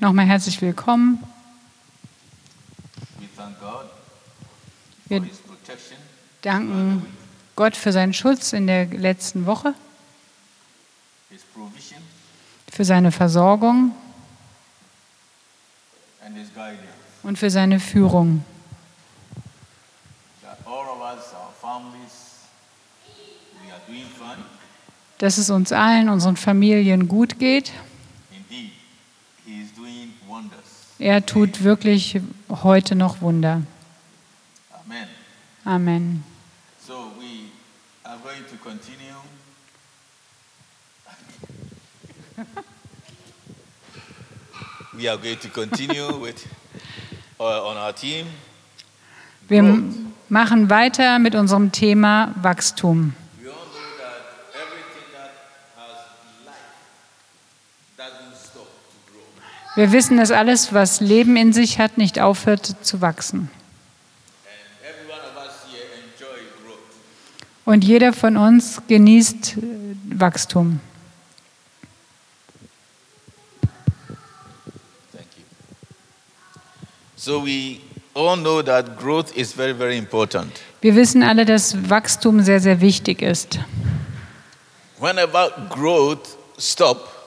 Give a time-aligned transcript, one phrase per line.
[0.00, 1.22] Nochmal herzlich willkommen.
[5.08, 5.22] Wir
[6.42, 7.06] danken
[7.56, 9.74] Gott für seinen Schutz in der letzten Woche,
[12.70, 13.92] für seine Versorgung
[17.24, 18.44] und für seine Führung.
[25.18, 27.72] Dass es uns allen, unseren Familien gut geht.
[28.30, 28.70] Indeed,
[29.48, 30.87] He is doing wonders.
[31.00, 33.62] Er tut wirklich heute noch Wunder.
[34.84, 35.06] Amen.
[35.64, 36.24] Amen.
[36.84, 37.50] So we
[38.04, 39.14] are going to continue.
[44.96, 46.46] we are going to continue with
[47.38, 48.26] uh, on our team.
[49.48, 49.62] Wir
[50.28, 53.14] machen weiter mit unserem Thema Wachstum.
[53.40, 53.60] We all know
[53.98, 54.24] that
[54.54, 55.30] everything that
[55.76, 55.96] has
[56.44, 56.74] life
[57.96, 59.22] doesn't stop to grow.
[59.78, 63.48] Wir wissen, dass alles, was Leben in sich hat, nicht aufhört zu wachsen.
[67.64, 69.54] Und jeder von uns genießt
[70.16, 70.80] Wachstum.
[77.14, 77.78] So we
[78.14, 80.50] all know that growth is very, very important.
[80.80, 83.60] Wir wissen alle, dass Wachstum sehr, sehr wichtig ist.
[84.98, 87.17] Whenever growth stop,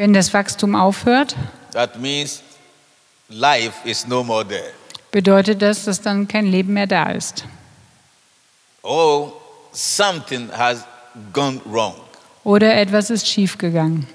[0.00, 1.36] Wenn das Wachstum aufhört,
[1.72, 2.40] that means
[3.28, 4.72] life is no more there.
[5.10, 7.44] bedeutet das, dass dann kein Leben mehr da ist.
[8.80, 9.34] Or
[9.72, 10.84] something has
[11.34, 11.96] gone wrong.
[12.44, 14.06] Oder etwas ist schiefgegangen.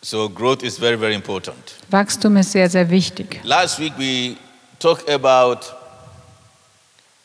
[0.00, 1.74] So growth is very, very important.
[1.90, 3.38] Wachstum ist sehr, sehr wichtig.
[3.42, 4.38] Last week we
[4.78, 5.58] talked about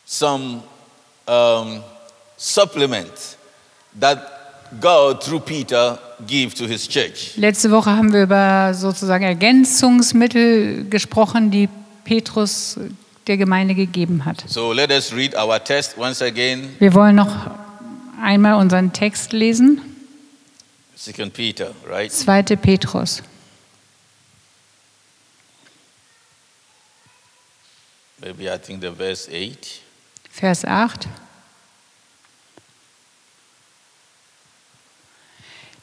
[0.06, 0.62] some
[1.26, 1.82] um,
[2.36, 3.38] supplements
[3.98, 4.37] that
[4.80, 7.38] God through Peter give to his church.
[7.38, 11.70] Letzte Woche haben wir über sozusagen Ergänzungsmittel gesprochen, die
[12.04, 12.80] Petrus
[13.28, 14.44] der Gemeinde gegeben hat.
[14.48, 16.76] So let us read our text once again.
[16.80, 17.52] Wir wollen noch
[18.22, 19.82] einmal unseren Text lesen.
[20.96, 22.12] Second Peter, right?
[22.12, 22.56] 2.
[22.56, 23.22] Petrus.
[28.20, 29.82] Maybe I think the verse 8.
[30.32, 31.08] Vers 8.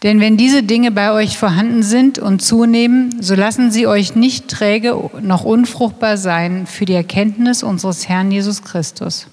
[0.05, 4.49] Denn wenn diese Dinge bei euch vorhanden sind und zunehmen, so lassen sie euch nicht
[4.49, 9.27] träge noch unfruchtbar sein für die Erkenntnis unseres Herrn Jesus Christus.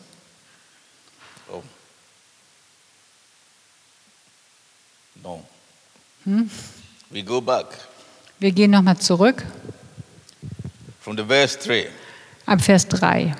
[1.51, 1.61] Oh.
[5.21, 5.43] No.
[7.09, 7.65] We go back
[8.39, 9.43] Wir gehen nochmal zurück
[11.01, 11.89] from the verse 3.
[12.45, 13.35] ab Vers 3.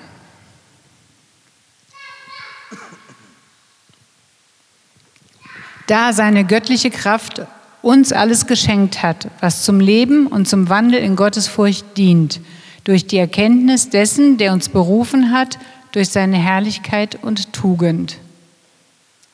[5.86, 7.42] Da seine göttliche Kraft
[7.82, 12.40] uns alles geschenkt hat, was zum Leben und zum Wandel in Gottes Furcht dient,
[12.84, 15.58] durch die Erkenntnis dessen, der uns berufen hat,
[15.92, 18.18] durch seine Herrlichkeit und Tugend,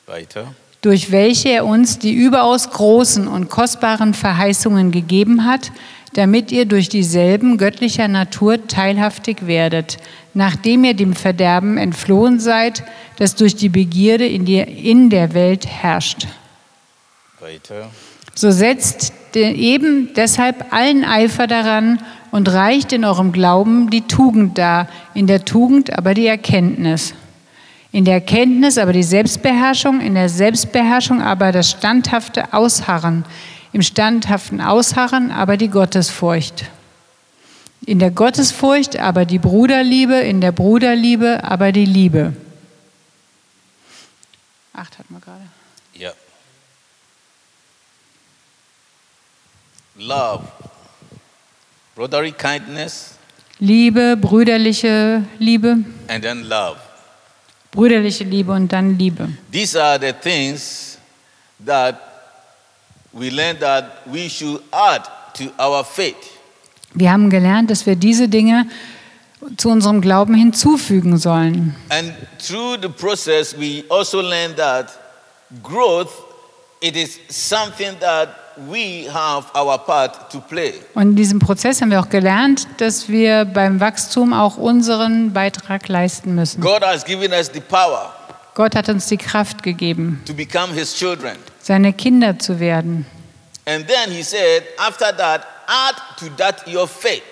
[0.07, 0.55] Weiter.
[0.81, 5.71] durch welche er uns die überaus großen und kostbaren Verheißungen gegeben hat,
[6.15, 9.99] damit ihr durch dieselben göttlicher Natur teilhaftig werdet,
[10.35, 12.85] nachdem ihr dem Verderben entflohen seid,
[13.17, 16.27] das durch die Begierde in, die, in der Welt herrscht.
[17.41, 17.91] Weiter.
[18.35, 24.89] So setzt eben deshalb allen Eifer daran und reicht in eurem Glauben die Tugend dar,
[25.15, 27.15] in der Tugend aber die Erkenntnis.
[27.91, 33.25] In der Erkenntnis aber die Selbstbeherrschung, in der Selbstbeherrschung aber das standhafte Ausharren,
[33.73, 36.67] im standhaften Ausharren aber die Gottesfurcht.
[37.87, 42.35] In der Gottesfurcht aber die Bruderliebe, in der Bruderliebe aber die Liebe.
[44.73, 45.43] Acht hatten wir gerade.
[45.99, 46.15] Yeah.
[49.97, 50.45] Love.
[51.95, 53.19] Brotherly kindness
[53.61, 56.77] Liebe, brüderliche Liebe, and then love.
[57.73, 59.29] brüderliche Liebe und dann Liebe.
[59.51, 60.97] These are the things
[61.67, 61.97] that
[63.19, 65.03] we learn that we should add
[65.35, 66.17] to our faith.
[66.95, 68.67] Wir haben gelernt, dass wir diese Dinge
[69.57, 71.75] zu unserem Glauben hinzufügen sollen.
[71.91, 74.99] And through the process, we also learn that
[75.63, 76.11] growth
[76.81, 78.29] it is something that
[78.71, 80.75] we have our part to play.
[80.95, 85.89] Und in diesem Prozess haben wir auch gelernt, dass wir beim Wachstum auch unseren Beitrag
[85.89, 86.61] leisten müssen.
[86.61, 88.13] God has given us the power
[88.55, 91.37] Gott hat uns die Kraft gegeben, to become His children.
[91.61, 93.07] seine Kinder zu werden.
[93.69, 97.23] And then He said, after that, add to that your faith.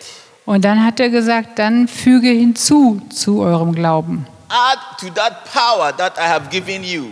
[0.45, 4.27] Und dann hat er gesagt, dann füge hinzu zu eurem Glauben.
[4.49, 7.07] Add to that power that I have given you.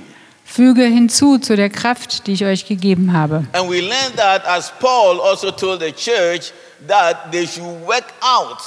[0.44, 3.46] Füge hinzu zu der Kraft, die ich euch gegeben habe.
[3.54, 6.52] And we learn that as Paul also told the church
[6.86, 8.58] that they should work out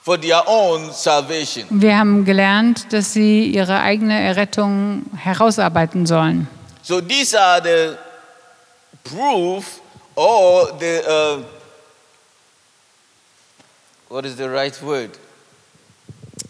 [0.00, 1.66] for their own salvation.
[1.68, 6.48] Wir haben gelernt, dass sie ihre eigene Errettung herausarbeiten sollen.
[6.82, 7.96] So these are the
[9.08, 9.80] proof
[10.14, 11.42] or the uh,
[14.08, 15.10] what is the right word?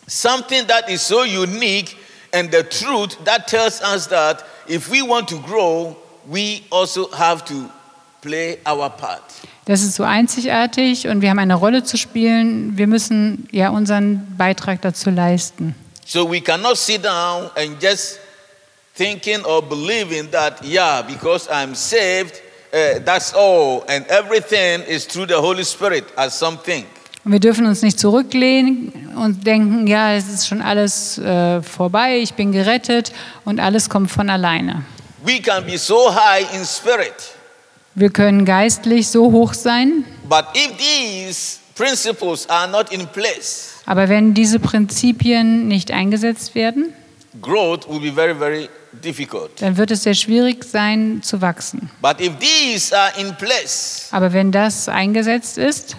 [0.06, 1.96] Something that is so unique
[2.32, 5.96] and the truth that tells us that if we want to grow,
[6.28, 7.70] we also have to
[8.20, 9.22] play our part.
[9.64, 12.76] Das ist so einzigartig und wir haben eine Rolle zu spielen.
[12.78, 15.74] Wir müssen ja unseren Beitrag dazu leisten.
[16.04, 18.20] So we cannot sit down and just
[18.94, 22.40] thinking or believing that, yeah, because I'm saved,
[22.72, 26.86] uh, that's all, and everything is through the Holy Spirit, as some think.
[27.24, 32.18] Und wir dürfen uns nicht zurücklehnen und denken, ja, es ist schon alles äh, vorbei,
[32.18, 33.12] ich bin gerettet
[33.44, 34.84] und alles kommt von alleine.
[35.24, 37.34] We can be so high in spirit,
[37.96, 44.08] Wir können geistlich so hoch sein, but if these principles are not in place, aber
[44.08, 46.92] wenn diese Prinzipien nicht eingesetzt werden,
[47.42, 48.68] growth will be very, very
[49.04, 49.60] difficult.
[49.62, 51.90] dann wird es sehr schwierig sein zu wachsen.
[52.00, 55.96] But if these are in place, Aber wenn das eingesetzt ist,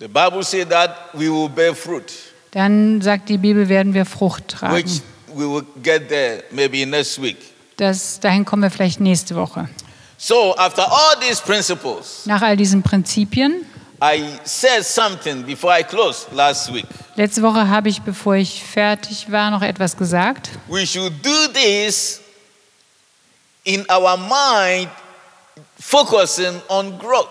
[0.00, 2.12] the Bible says that we will bear fruit,
[2.52, 4.74] dann sagt die Bibel, werden wir Frucht tragen.
[4.76, 5.00] which
[5.34, 7.36] we will get there maybe next week.
[7.76, 9.68] Das, dahin kommen wir vielleicht nächste Woche.
[10.16, 13.66] So, after all these principles, Nach all diesen Prinzipien,
[14.02, 16.86] I said something before I closed last week.
[17.16, 20.50] letzte Woche habe ich, bevor ich fertig war, noch etwas gesagt.
[20.68, 22.20] We should do this
[23.64, 24.90] in our mind,
[25.78, 27.28] focusing on growth.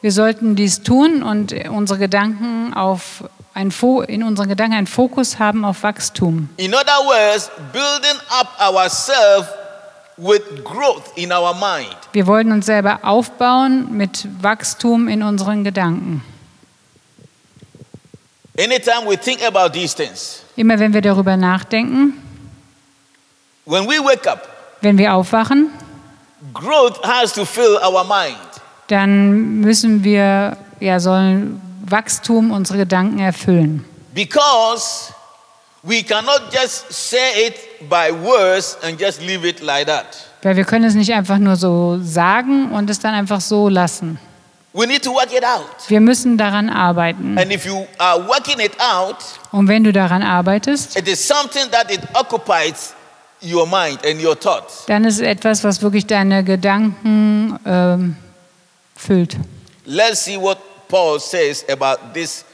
[0.00, 5.38] Wir sollten dies tun und unsere Gedanken auf ein Fo in unseren Gedanken einen Fokus
[5.38, 6.48] haben auf Wachstum.
[6.56, 9.48] In other words, building up ourselves
[12.12, 16.22] Wir wollen uns selber aufbauen mit Wachstum in unseren Gedanken.
[18.58, 22.14] Anytime we think about these things, Immer wenn wir darüber nachdenken,
[23.64, 24.46] when we wake up,
[24.82, 25.70] wenn wir aufwachen,
[26.52, 28.36] growth has to fill our mind.
[28.88, 33.84] dann müssen wir, ja, sollen Wachstum unsere Gedanken erfüllen.
[34.12, 35.14] Because
[35.82, 40.06] we cannot just say it by words and just leave it like that.
[40.42, 44.18] Weil wir können es nicht einfach nur so sagen und es dann einfach so lassen.
[44.72, 45.66] We need to work it out.
[45.88, 47.36] Wir müssen daran arbeiten.
[47.36, 49.16] And if you are working it out,
[49.50, 52.94] Und wenn du daran arbeitest, it is something that it occupies
[53.42, 54.84] your mind and your thoughts.
[54.86, 58.16] dann ist es etwas, was wirklich deine Gedanken ähm,
[58.96, 59.36] füllt.
[59.86, 62.44] Let's see what Paul says about this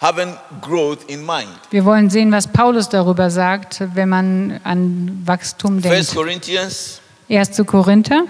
[0.00, 6.14] Wir wollen sehen, was Paulus darüber sagt, wenn man an Wachstum denkt.
[6.14, 7.62] Corinthians 1.
[7.66, 8.24] Korinther,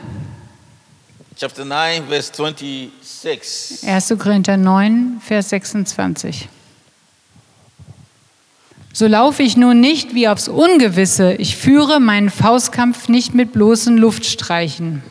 [1.36, 3.86] chapter 9 verse 26.
[3.86, 4.14] 1.
[4.18, 6.48] Korinther 9, Vers 26.
[8.94, 13.96] So laufe ich nun nicht wie aufs Ungewisse, ich führe meinen Faustkampf nicht mit bloßen
[13.98, 15.02] Luftstreichen,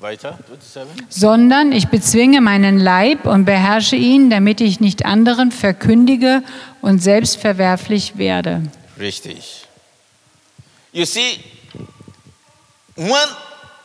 [0.00, 1.04] Weiter 27.
[1.10, 6.42] sondern ich bezwinge meinen Leib und beherrsche ihn, damit ich nicht anderen verkündige
[6.80, 8.62] und selbst verwerflich werde.
[8.98, 9.66] Richtig.
[10.92, 11.40] You see
[12.96, 13.28] when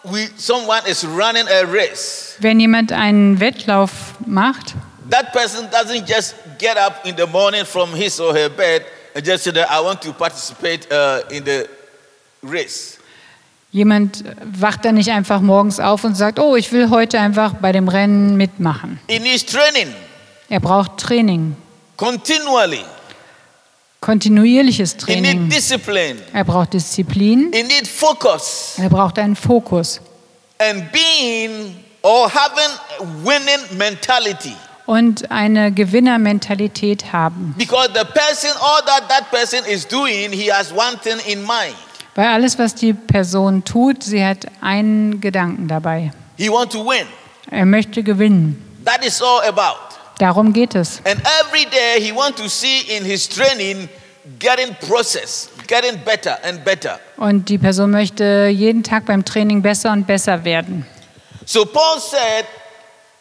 [0.04, 4.74] we someone is running a race Wenn jemand einen Wettlauf macht,
[5.10, 9.26] that person doesn't just get up in the morning from his or her bed and
[9.26, 11.68] just say that I want to participate uh, in the
[12.42, 12.98] race.
[13.76, 17.74] Jemand wacht dann nicht einfach morgens auf und sagt, oh, ich will heute einfach bei
[17.74, 19.02] dem Rennen mitmachen.
[20.48, 21.58] Er braucht Training,
[21.98, 22.86] continually.
[24.00, 25.52] kontinuierliches Training.
[26.32, 30.00] Er braucht Disziplin, er braucht einen Fokus
[30.58, 34.56] and being or having a winning mentality.
[34.86, 37.56] und eine Gewinnermentalität haben.
[37.58, 41.76] Because the person, all that that person is doing, he has one thing in mind.
[42.16, 46.12] Weil alles, was die Person tut, sie hat einen Gedanken dabei.
[46.38, 47.06] He want to win.
[47.52, 48.62] Er möchte gewinnen.
[48.86, 49.96] That is all about.
[50.18, 51.02] Darum geht es.
[51.06, 53.90] And every day he want to see in his training
[54.40, 57.00] getting process, getting better and better.
[57.18, 60.86] Und die Person möchte jeden Tag beim Training besser und besser werden.
[61.46, 62.46] So Paul said,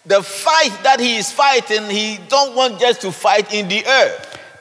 [0.05, 4.13] the fight that he is fighting, he don't want just to fight in the air.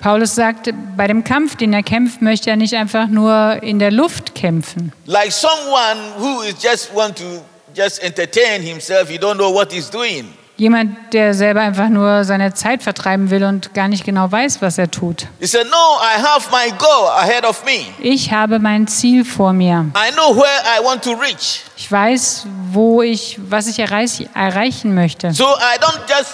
[0.03, 3.89] Paulus sagt, bei dem Kampf, den er kämpft, möchte er nicht einfach nur in der
[3.89, 4.91] Luft kämpfen.
[5.05, 7.41] Like someone who is just want to
[7.73, 10.33] just entertain himself, he don't know what he's doing.
[10.57, 14.77] Jemand, der selber einfach nur seine Zeit vertreiben will und gar nicht genau weiß, was
[14.77, 15.25] er tut.
[15.39, 17.85] He said, No, I have my goal ahead of me.
[17.99, 19.85] Ich habe mein Ziel vor mir.
[19.95, 21.61] I know where I want to reach.
[21.77, 25.31] Ich weiß, wo ich, was ich erreich, erreichen möchte.
[25.31, 26.33] So I don't just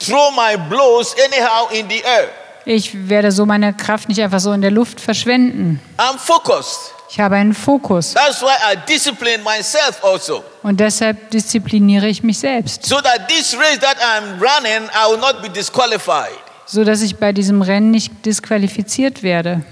[0.00, 2.28] throw my blows anyhow in the air.
[2.64, 5.80] Ich werde so meine Kraft nicht einfach so in der Luft verschwenden.
[5.98, 6.92] I'm focused.
[7.10, 10.42] Ich habe einen Fokus That's why I discipline myself also.
[10.62, 15.18] und deshalb diszipliniere ich mich selbst, So that this race that I'm running, I will
[15.18, 16.32] not be disqualified.
[16.64, 19.62] so dass ich bei diesem Rennen nicht disqualifiziert werde.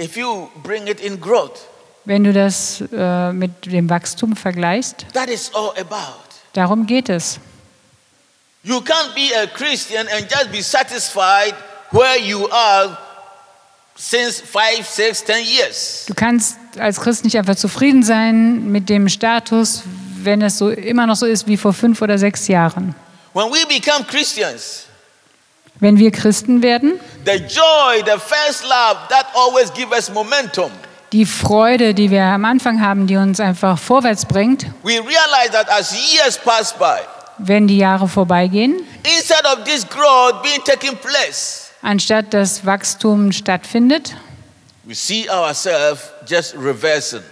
[0.00, 1.58] If you bring it in growth,
[2.04, 6.22] Wenn du das äh, mit dem Wachstum vergleichst, that is all about.
[6.52, 7.40] darum geht es.
[8.62, 11.54] You can't be a Christian and just be satisfied
[11.92, 12.96] where you are
[13.96, 16.04] since five, six, ten years.
[16.06, 19.82] Du kannst als Christ nicht einfach zufrieden sein mit dem Status,
[20.22, 22.94] wenn es so immer noch so ist wie vor fünf oder sechs Jahren.
[23.32, 24.84] When we become Christians,
[25.78, 30.70] Wenn wir Christen werden, the joy, the first love, that always gives us momentum.
[31.12, 35.70] die Freude, die wir am Anfang haben, die uns einfach vorwärts bringt, We realize that
[35.70, 36.98] as years pass by,
[37.42, 44.14] wenn die Jahre vorbeigehen, instead of this growth being taking place, anstatt dass Wachstum stattfindet,
[44.84, 47.22] we see ourselves just reversing.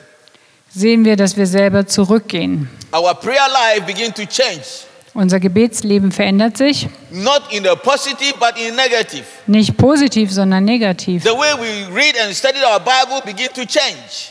[0.74, 2.68] sehen wir, dass wir selber zurückgehen.
[2.92, 4.84] Our prayer life begin to change,
[5.14, 9.24] Unser Gebetsleben verändert sich, not in the positive but in negative.
[9.46, 11.24] nicht positiv, sondern negativ.
[11.24, 14.30] The way we read and study our Bible begin to change.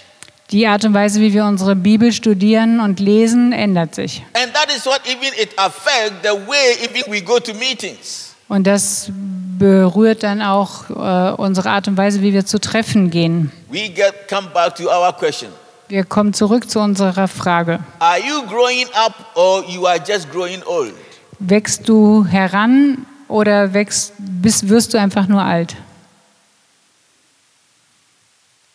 [0.51, 4.23] Die Art und Weise, wie wir unsere Bibel studieren und lesen, ändert sich.
[8.47, 13.51] Und das berührt dann auch äh, unsere Art und Weise, wie wir zu Treffen gehen.
[13.69, 14.13] Get.
[15.89, 17.79] Wir kommen zurück zu unserer Frage.
[17.99, 20.93] Are you growing up or you are just growing old?
[21.39, 25.75] Wächst du heran oder wächst, bist, wirst du einfach nur alt?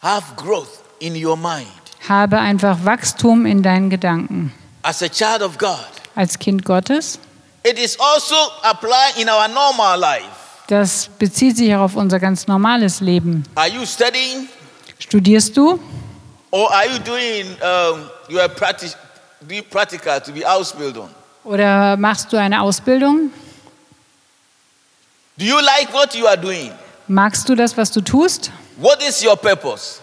[0.02, 1.66] Have growth in your mind.
[2.09, 4.52] Habe einfach Wachstum in deinen Gedanken.
[4.82, 5.76] As a child of God,
[6.14, 7.18] Als Kind Gottes,
[7.64, 10.25] it is also applied in our normal life.
[10.68, 13.44] das bezieht sich auch auf unser ganz normales Leben.
[13.54, 14.49] Are you studying
[14.99, 15.78] Studierst du
[16.50, 18.97] or are you doing um, your practice,
[19.71, 21.09] practical to be Ausbildung?
[21.44, 23.30] oder machst du eine Ausbildung?
[25.38, 26.71] Do you like what you are doing?
[27.09, 28.50] Magst du das, was du tust?
[28.76, 30.00] What is your purpose?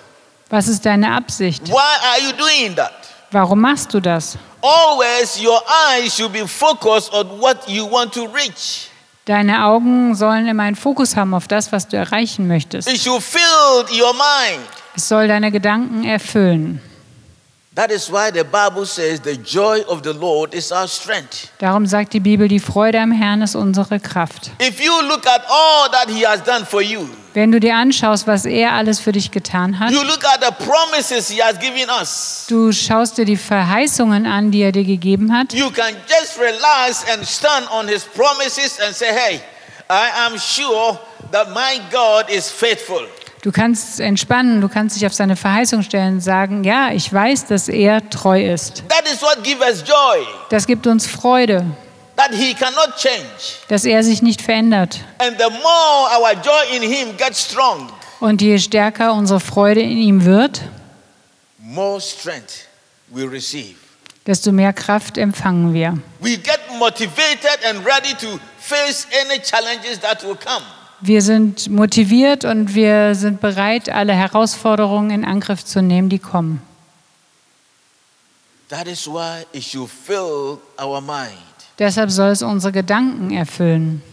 [0.50, 1.68] Was ist deine Absicht?
[1.68, 2.92] Why are you doing that?
[3.32, 4.38] Warum machst du das?
[4.62, 8.90] Always your eyes should be focused on what you want to reach.
[9.26, 12.92] Deine Augen sollen immer einen Fokus haben auf das, was du erreichen möchtest.
[12.92, 14.68] It should fill your mind.
[14.96, 16.82] Es soll deine Gedanken erfüllen.
[17.80, 21.48] That is why the Bible says the joy of the Lord is our strength.
[21.60, 24.52] Darum sagt die Bibel, die Freude am Herrn ist unsere Kraft.
[24.60, 28.28] If you look at all that He has done for you, Wenn du dir anschaust,
[28.28, 31.90] was er alles für dich getan hat, you look at the promises He has given
[31.90, 36.38] us, du schaust dir die Verheißungen an, die er dir gegeben hat, you can just
[36.38, 39.40] relax and stand on His promises and say, Hey,
[39.90, 41.00] I am sure
[41.32, 43.08] that my God is faithful.
[43.42, 47.46] Du kannst entspannen, du kannst dich auf seine Verheißung stellen und sagen, ja, ich weiß,
[47.46, 48.84] dass er treu ist.
[48.90, 51.66] That is what gives us joy, Das gibt uns Freude,
[52.16, 53.24] that He cannot change.
[53.70, 55.00] dass er sich nicht verändert.
[55.20, 59.98] And the more our joy in Him gets strong, Und je stärker unsere Freude in
[59.98, 60.62] ihm wird,
[61.60, 62.68] more strength
[63.10, 63.76] we receive.
[64.28, 65.98] desto mehr Kraft empfangen wir.
[66.20, 70.64] We get motivated and ready to face any challenges that will come.
[71.02, 76.62] Wir sind motiviert und wir sind bereit, alle Herausforderungen in Angriff zu nehmen, die kommen.
[78.70, 81.32] That is why it should fill our mind.
[81.80, 84.04] Deshalb soll es unsere Gedanken erfüllen.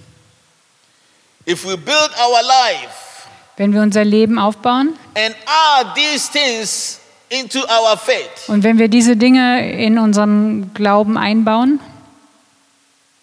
[1.46, 3.06] If we build our life
[3.56, 8.88] Wenn wir unser Leben aufbauen and add these things into our faith, und wenn wir
[8.88, 11.80] diese Dinge in unseren Glauben einbauen,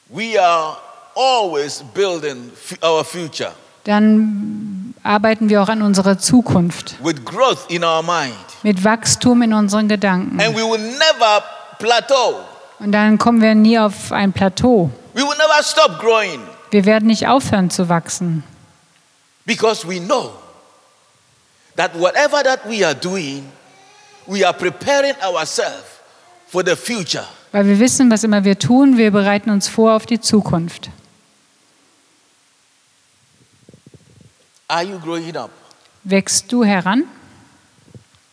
[0.10, 0.77] we are
[1.15, 2.51] always building
[2.84, 3.51] our future
[3.86, 8.34] dann arbeiten wir auch an unserer Zukunft with growth in our mind.
[8.63, 10.39] mit Wachstum in unseren Gedanken.
[10.39, 11.43] And we will never
[11.79, 12.39] plateau.
[12.79, 14.89] Und dann kommen wir nie auf ein Plateau.
[15.13, 16.39] We will never stop growing
[16.72, 18.43] Wir werden nicht aufhören zu wachsen,
[19.46, 20.32] because we know
[21.75, 23.43] that whatever that we are doing,
[24.25, 25.84] we are preparing ourselves
[26.48, 27.25] for the future.
[27.51, 30.89] weil wir wissen, was immer wir tun, wir bereiten uns vor auf die Zukunft.
[34.67, 35.51] Are you growing up
[36.03, 37.05] Wächst du heran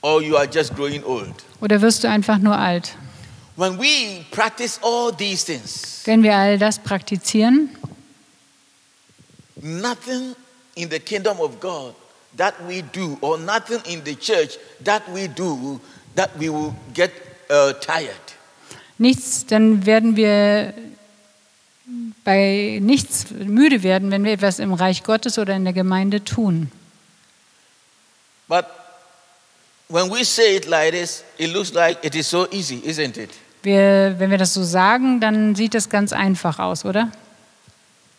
[0.03, 1.35] or you are just growing old?
[1.61, 2.97] oder wirst du einfach nur alt?
[3.57, 7.69] When we practice all these things, Wenn wir all das praktizieren,
[9.61, 10.35] nothing
[10.77, 11.95] in the kingdom of God
[12.37, 15.81] that we do, or nothing in the church that we do,
[16.15, 17.11] that we will get
[17.51, 18.17] uh, tired.
[18.99, 20.73] nichts, dann werden wir
[22.25, 26.71] bei nichts müde werden, wenn wir etwas im Reich Gottes oder in der Gemeinde tun.
[28.49, 28.67] But
[29.89, 33.31] when we say it like this, it looks like it is so easy, isn't it?
[33.63, 37.11] Wir, wenn wir das so sagen, dann sieht das ganz einfach aus, oder?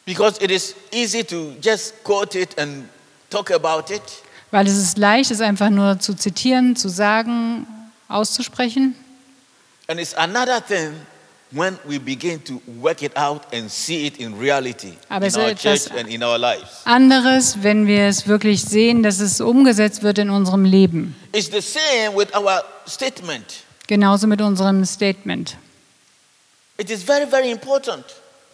[0.05, 2.86] Because it is easy to just quote it and
[3.29, 4.01] talk about it.
[4.51, 7.65] Weil es ist leicht, es einfach nur zu zitieren, zu sagen,
[8.08, 8.96] auszusprechen.
[9.88, 10.93] And it's another thing
[11.51, 15.38] when we begin to work it out and see it in reality Aber in es
[15.38, 16.81] our ist church etwas- and in our lives.
[16.86, 21.15] Anderes, wenn wir es wirklich sehen, dass es umgesetzt wird in unserem Leben.
[21.34, 23.63] It's the same with our statement.
[23.88, 25.58] Genauso mit unserem Statement.
[26.77, 28.05] It is very, very important.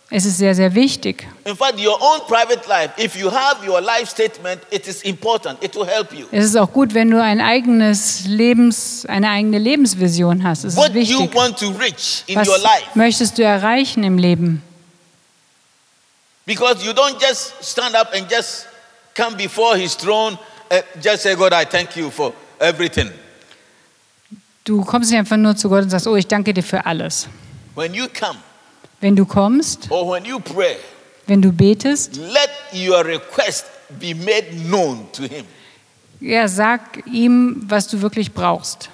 [0.09, 1.27] Es ist sehr, sehr wichtig.
[1.43, 5.61] In fact, your own private life, if you have your life statement, it is important.
[5.61, 6.25] It will help you.
[6.31, 10.59] Es ist auch gut, wenn du ein eigenes Lebens, eine eigene Lebensvision hast.
[10.63, 11.35] Es ist What you wichtig.
[11.35, 12.85] want to reach in Was your life.
[12.95, 14.61] möchtest du erreichen im Leben?
[16.45, 18.65] Because you don't just stand up and just
[19.13, 20.37] come before his throne
[20.69, 23.09] and just say, God, I thank you for everything.
[24.63, 27.27] Du kommst nicht einfach nur zu Gott und sagst, oh, ich danke dir für alles.
[27.75, 28.37] When you come
[28.99, 30.75] Wenn du kommst, or when you pray,
[31.27, 33.65] wenn du betest, let your request
[33.99, 35.45] be made known to him.
[36.19, 38.89] ja, sag ihm, was du wirklich brauchst.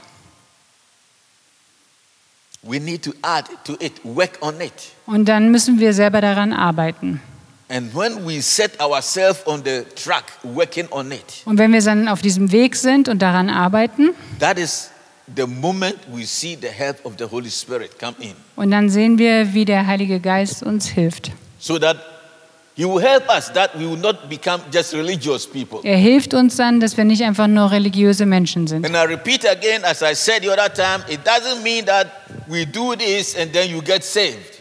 [2.65, 4.73] We need to add to it, work on it.
[5.05, 7.21] Und dann müssen wir selber daran arbeiten.
[7.69, 12.07] And when we set ourselves on the track, working on it, Und wenn wir dann
[12.07, 14.91] auf diesem Weg sind und daran arbeiten, that is
[15.35, 18.33] the moment we see the help of the Holy Spirit come in.
[18.55, 21.31] und dann sehen wir, wie der Heilige Geist uns hilft.
[21.59, 21.97] So that
[22.75, 25.79] he will help us that we will not become just religious people.
[25.83, 28.85] Er hilft uns dann, dass wir nicht einfach nur religiöse Menschen sind.
[28.85, 32.07] And I repeat again, as I said the other time, it doesn't mean that
[32.47, 34.59] we do this and then you get saved.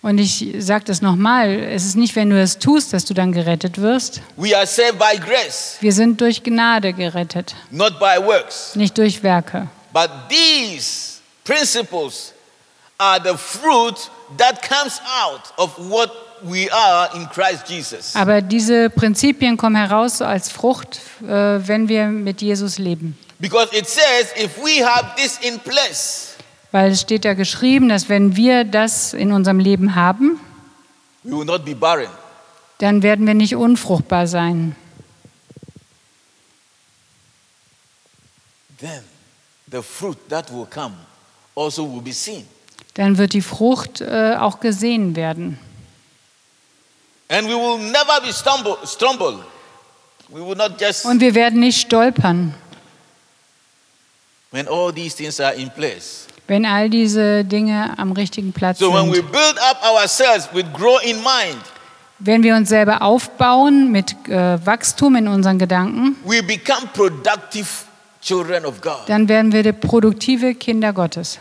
[0.00, 3.32] Und ich sage das nochmal, es ist nicht, wenn du es tust, dass du dann
[3.32, 4.22] gerettet wirst.
[4.36, 8.76] We are saved by grace, Wir sind durch Gnade gerettet, not by works.
[8.76, 9.68] nicht durch Werke.
[9.92, 12.32] But these principles
[12.98, 16.10] are the fruit that comes out of what
[16.42, 18.14] we are in Christ Jesus.
[18.14, 23.16] Aber diese Prinzipien kommen heraus als Frucht, äh, wenn wir mit Jesus leben.
[23.40, 26.34] Because it says if we have this in place,
[26.70, 30.38] Weil es steht da geschrieben, dass wenn wir das in unserem Leben haben,
[31.22, 32.10] we will not be barren.
[32.78, 34.76] dann werden wir nicht unfruchtbar sein.
[38.78, 39.02] Then
[42.94, 45.58] Dann wird die Frucht äh, auch gesehen werden.
[47.30, 49.38] And we will never be stumble, stumble.
[50.30, 52.54] We will not just, Und wir werden nicht stolpern,
[54.50, 56.26] when all these things are in place.
[56.46, 59.30] wenn all diese Dinge am richtigen Platz So when we sind.
[59.32, 61.62] build up ourselves with grow in mind,
[62.18, 67.66] Wenn wir uns selber aufbauen mit äh, Wachstum in unseren Gedanken, we become productive
[68.20, 69.00] children of God.
[69.06, 71.38] dann werden wir die produktive Kinder Gottes.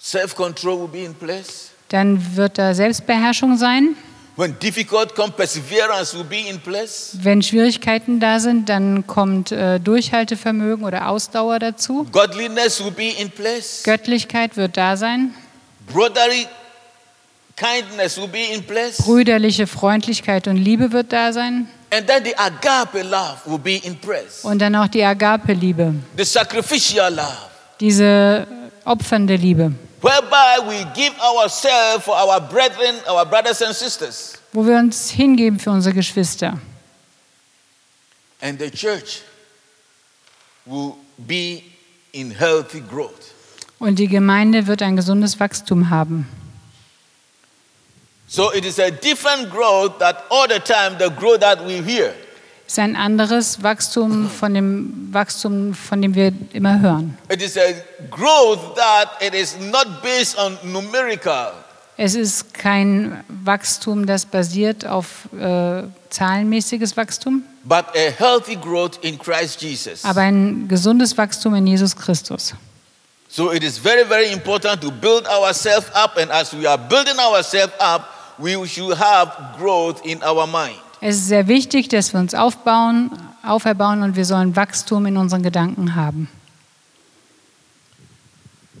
[0.00, 1.70] Self-control will be in place.
[1.88, 3.96] Dann wird da Selbstbeherrschung sein.
[4.34, 7.16] When difficult come, perseverance will be in place.
[7.20, 12.06] Wenn Schwierigkeiten da sind, dann kommt äh, Durchhaltevermögen oder Ausdauer dazu.
[12.10, 13.82] Godliness will be in place.
[13.84, 15.34] Göttlichkeit wird da sein.
[15.92, 16.46] Brotherly
[17.56, 18.96] kindness will be in place.
[18.96, 21.68] Brüderliche Freundlichkeit und Liebe wird da sein.
[21.92, 23.98] And then the agape love will be in.
[24.44, 27.36] Und dann auch die Agape-Liebe, The sacrificial love,
[27.80, 28.46] diese
[28.86, 34.38] opfernde Liebe, whereby we give ourselves for our brethren, our brothers and sisters.
[34.54, 36.58] wo wir uns hingeben für unsere Geschwister.
[38.40, 39.20] And the church
[40.64, 41.62] will be
[42.12, 43.32] in healthy growth.
[43.78, 46.26] Und die Gemeinde wird ein gesundes Wachstum haben.
[48.34, 52.14] So it is a different growth that all the time the growth that we hear.
[52.66, 57.18] Es ist ein anderes Wachstum von dem Wachstum, von dem wir immer hören.
[57.28, 57.74] It is a
[58.10, 61.52] growth that it is not based on numerical,
[61.98, 69.18] Es ist kein Wachstum, das basiert auf äh, zahlenmäßiges Wachstum, but a healthy growth in
[69.18, 70.06] Christ Jesus.
[70.06, 72.54] aber ein gesundes Wachstum in Jesus Christus.
[73.28, 77.18] So it is very, very important to build ourselves up, and as we are building
[77.18, 80.76] ourselves up, we should have growth in our mind.
[81.00, 83.10] Es ist sehr wichtig, dass wir uns aufbauen,
[83.42, 86.28] auferbauen und wir sollen Wachstum in unseren Gedanken haben.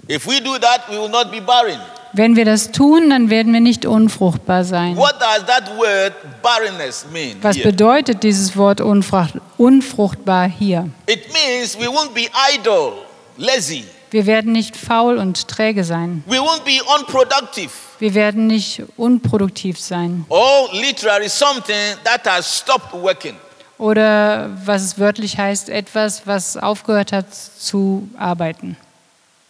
[0.08, 1.80] If we do that, we will not be barren.
[2.12, 4.96] Wenn wir das tun, dann werden wir nicht unfruchtbar sein.
[4.96, 6.12] What does that word
[6.42, 7.36] barrenness mean?
[7.40, 7.70] Was here?
[7.70, 10.90] bedeutet dieses Wort unfrucht, unfruchtbar hier?
[11.06, 12.92] It means we won't be idle,
[13.38, 13.84] lazy.
[14.12, 16.22] Wir werden nicht faul und träge sein.
[16.26, 17.70] We won't be unproductive.
[17.98, 20.26] Wir werden nicht unproduktiv sein.
[20.28, 23.36] Or literally something that has stopped working.
[23.78, 28.76] Oder was es wörtlich heißt, etwas, was aufgehört hat zu arbeiten.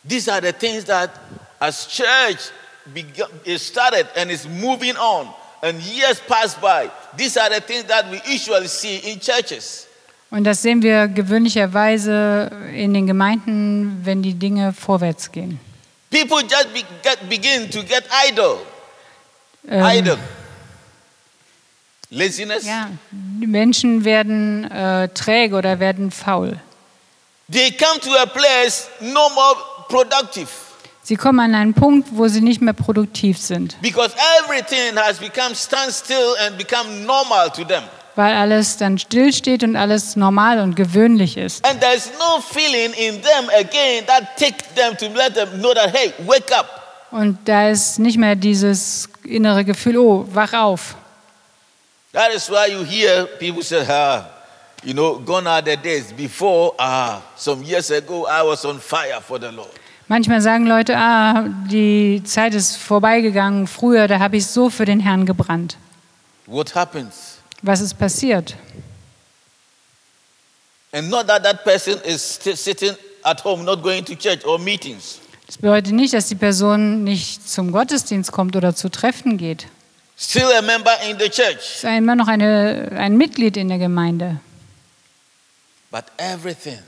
[0.08, 1.10] These are the things that,
[1.58, 2.38] as church
[2.94, 5.26] beg- is started and is moving on,
[5.60, 9.88] and years pass by, these are the things that we usually see in churches.
[10.32, 15.60] Und das sehen wir gewöhnlicherweise in den Gemeinden, wenn die Dinge vorwärts gehen.
[16.10, 18.56] People just be, get, begin to get idle.
[19.68, 20.18] Ähm, idle.
[22.08, 22.64] Laziness.
[22.64, 26.58] Ja, die Menschen werden äh, träge oder werden faul.
[27.50, 29.56] They come to a place no more
[29.88, 30.48] productive
[31.04, 35.54] Sie kommen an einen Punkt, wo sie nicht mehr produktiv sind, because everything has become
[35.54, 37.82] standstill and become normal to them.
[38.14, 41.64] Weil alles dann stillsteht und alles normal und gewöhnlich ist.
[41.64, 45.92] And there's no feeling in them again that take them to let them know that,
[45.94, 46.82] hey, wake up.
[47.10, 50.96] Und da ist nicht mehr dieses innere Gefühl, oh, wach auf.
[52.12, 54.24] That is why you hear people say, ah,
[54.82, 59.20] you know, gone are the days before, ah, some years ago, I was on fire
[59.20, 59.70] for the Lord.
[60.08, 65.00] Manchmal sagen Leute, ah, die Zeit ist vorbeigegangen, früher, da habe ich so für den
[65.00, 65.78] Herrn gebrannt.
[66.46, 67.31] What happens?
[67.62, 68.56] Was ist passiert?
[70.92, 74.58] And not that that person is sti- sitting at home, not going to church or
[74.58, 75.20] meetings.
[75.46, 79.66] Das bedeutet nicht, dass die Person nicht zum Gottesdienst kommt oder zu Treffen geht.
[80.18, 81.76] Still a member in the church.
[81.76, 84.40] Ist immer noch eine, ein Mitglied in der Gemeinde.
[85.90, 86.78] But everything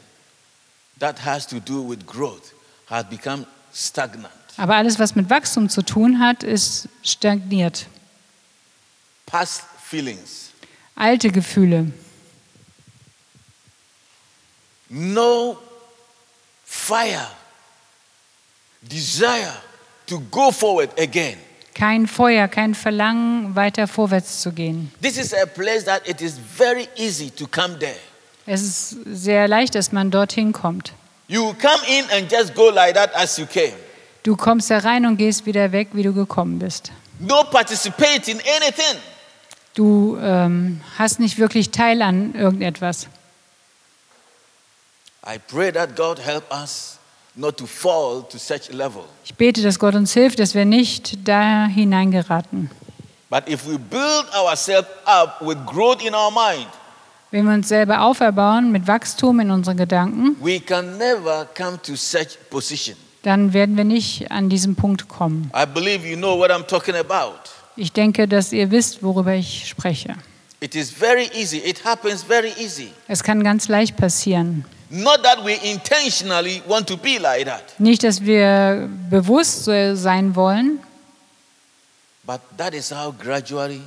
[0.99, 2.53] that has to do with growth
[2.89, 4.33] has become stagnant.
[4.57, 7.87] Aber alles, was mit Wachstum zu tun hat, ist stagniert.
[9.27, 10.51] Past feelings,
[10.97, 11.93] Alte Gefühle,
[14.89, 15.59] no
[16.65, 17.29] fire,
[18.83, 19.53] desire
[20.07, 21.39] to go forward again.
[21.75, 24.93] kein Feuer, kein Verlangen, weiter vorwärts zu gehen.
[25.03, 27.97] This is a place that it is very easy to come there.
[28.47, 30.93] Es ist sehr leicht, dass man dorthin kommt.
[31.27, 33.73] You come in and just go like that as you came.
[34.23, 36.93] Du kommst da rein und gehst wieder weg, wie du gekommen bist.
[37.19, 39.01] No participate in anything.
[39.75, 43.09] Du ähm, hast nicht wirklich Teil an irgendetwas.
[49.25, 52.71] Ich bete, dass Gott uns hilft, dass wir nicht da hineingeraten.
[53.31, 56.69] But if we build ourselves up with growth in our mind,
[57.33, 61.97] Wenn wir uns selber auferbauen mit Wachstum in unseren Gedanken, we can never come to
[61.97, 62.97] such position.
[63.23, 65.51] dann werden wir nicht an diesen Punkt kommen.
[65.53, 67.54] I believe you know what I'm talking about.
[67.77, 70.15] Ich denke, dass ihr wisst, worüber ich spreche.
[70.61, 71.59] It is very easy.
[71.59, 72.93] It happens very easy.
[73.09, 74.65] Es kann ganz leicht passieren.
[74.91, 80.37] Not that we intentionally want to be like that, Nicht, dass wir bewusst so sein
[80.37, 80.79] wollen,
[82.25, 83.81] but that is how gradually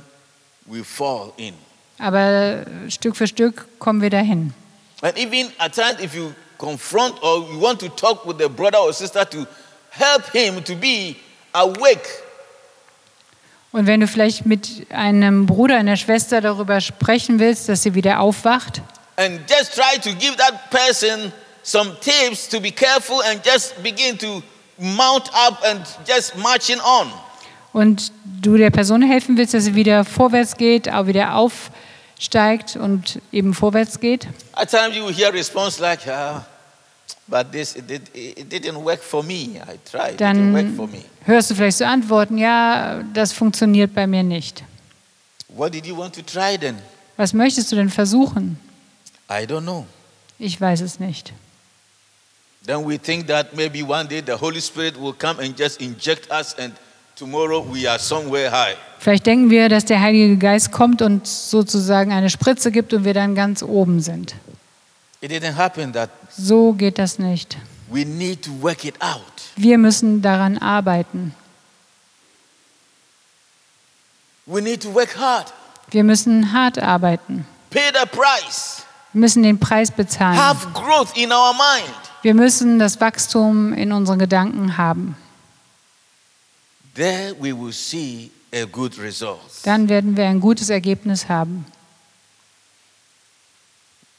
[0.66, 1.54] we fall in.
[1.98, 4.52] aber Stück für Stück kommen wir dahin.
[5.00, 8.78] And even at times, if you confront or you want to talk with the brother
[8.78, 9.46] or sister to
[9.90, 11.16] help him to be
[11.54, 12.06] awake,
[13.70, 18.20] Und wenn du vielleicht mit einem Bruder, einer Schwester darüber sprechen willst, dass sie wieder
[18.20, 18.82] aufwacht
[19.18, 24.16] and just try to give that person some tips to be careful and just begin
[24.16, 24.42] to
[24.78, 27.12] mount up and just marching on.
[27.72, 33.20] und du der Person helfen willst, dass sie wieder vorwärts geht, auch wieder aufsteigt und
[33.32, 36.46] eben vorwärts geht, At times you will hear response like, ah,
[40.16, 40.54] dann
[41.24, 44.64] hörst du vielleicht so Antworten, ja, das funktioniert bei mir nicht.
[45.48, 46.76] What did you want to try then?
[47.16, 48.58] Was möchtest du denn versuchen?
[49.30, 49.86] I don't know.
[50.38, 51.32] Ich weiß es nicht.
[52.64, 56.30] Then we think that maybe one day the Holy Spirit will come and just inject
[56.30, 56.74] us, and
[57.16, 58.76] tomorrow we are somewhere high.
[58.98, 63.14] Vielleicht denken wir, dass der Heilige Geist kommt und sozusagen eine Spritze gibt und wir
[63.14, 64.32] dann ganz oben sind.
[64.32, 65.07] It didn't happen that
[66.30, 67.56] So geht das nicht.
[67.90, 69.22] we need to work it out.
[69.56, 71.34] Wir müssen daran arbeiten.
[74.46, 75.52] We need to work hard,
[75.90, 77.46] Wir müssen hart arbeiten.
[77.70, 80.38] pay the price, Wir müssen den Preis bezahlen.
[80.38, 81.94] have growth in our mind.
[82.22, 85.16] Wir müssen das Wachstum in unseren Gedanken haben.
[86.94, 89.40] There we will see a good result.
[89.64, 91.64] Dann werden wir ein gutes Ergebnis haben.
[91.66, 91.74] We will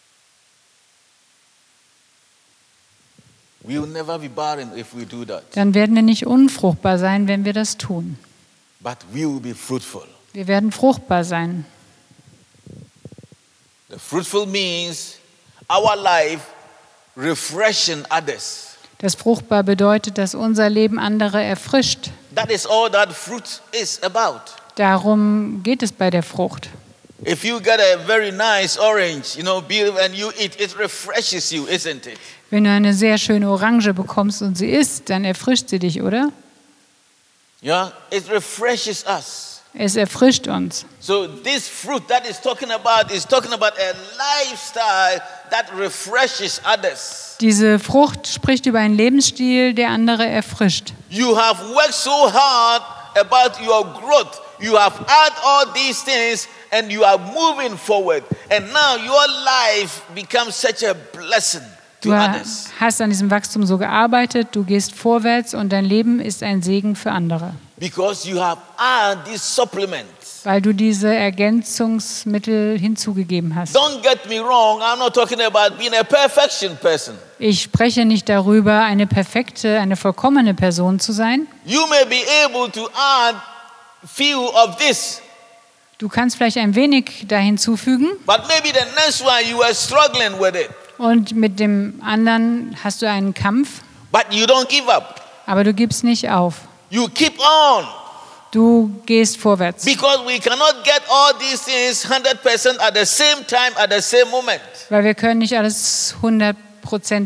[0.10, 1.96] never be barren if we do
[3.42, 3.49] that,
[5.54, 8.18] dann werden wir nicht unfruchtbar sein, wenn wir das tun.
[8.82, 10.08] but we will be fruitful.
[10.34, 11.66] Wir werden fruchtbar sein.
[13.90, 15.16] The fruitful means
[15.70, 16.44] our life
[17.18, 18.66] refreshing others.
[19.00, 22.12] Das fruchtbar bedeutet, dass unser Leben andere erfrischt.
[22.36, 24.42] That is all that fruit is about.
[24.76, 26.70] Darum geht es bei der Frucht.
[27.26, 31.66] If you get a very nice orange, you know, and you eat, it refreshes you,
[31.66, 32.18] isn't it?
[32.50, 36.32] Wenn du eine sehr schöne Orange bekommst und sie isst, dann erfrischt sie dich, oder?
[37.62, 39.62] Yeah, it refreshes us.
[39.74, 40.86] Es erfrischt uns.
[41.00, 47.36] So this fruit that is talking about is talking about a lifestyle that refreshes others.
[47.40, 50.94] Diese Frucht spricht über einen Lebensstil, der andere erfrischt.
[51.10, 52.82] You have worked so hard
[53.16, 54.42] about your growth.
[54.60, 58.24] You have had all these things and you are moving forward.
[58.50, 61.62] And now your life becomes such a blessing
[62.02, 66.62] Du hast an diesem Wachstum so gearbeitet, du gehst vorwärts und dein Leben ist ein
[66.62, 67.54] Segen für andere,
[70.44, 73.78] weil du diese Ergänzungsmittel hinzugegeben hast.
[77.40, 81.48] Ich spreche nicht darüber, eine perfekte, eine vollkommene Person zu sein.
[81.66, 83.38] You may be able to add
[84.06, 85.22] few of this,
[86.00, 90.40] Du kannst vielleicht ein wenig da hinzufügen but maybe the next one you are struggling
[90.40, 90.70] with it.
[91.00, 93.82] Und mit dem anderen hast du einen Kampf,
[94.12, 95.22] But you don't give up.
[95.46, 96.56] aber du gibst nicht auf.
[96.90, 97.86] You keep on.
[98.52, 99.86] Du gehst vorwärts.
[99.86, 104.26] Because we cannot get all these things 100% at the same time, at the same
[104.32, 104.62] moment.
[104.90, 106.56] Weil wir können nicht alles 100%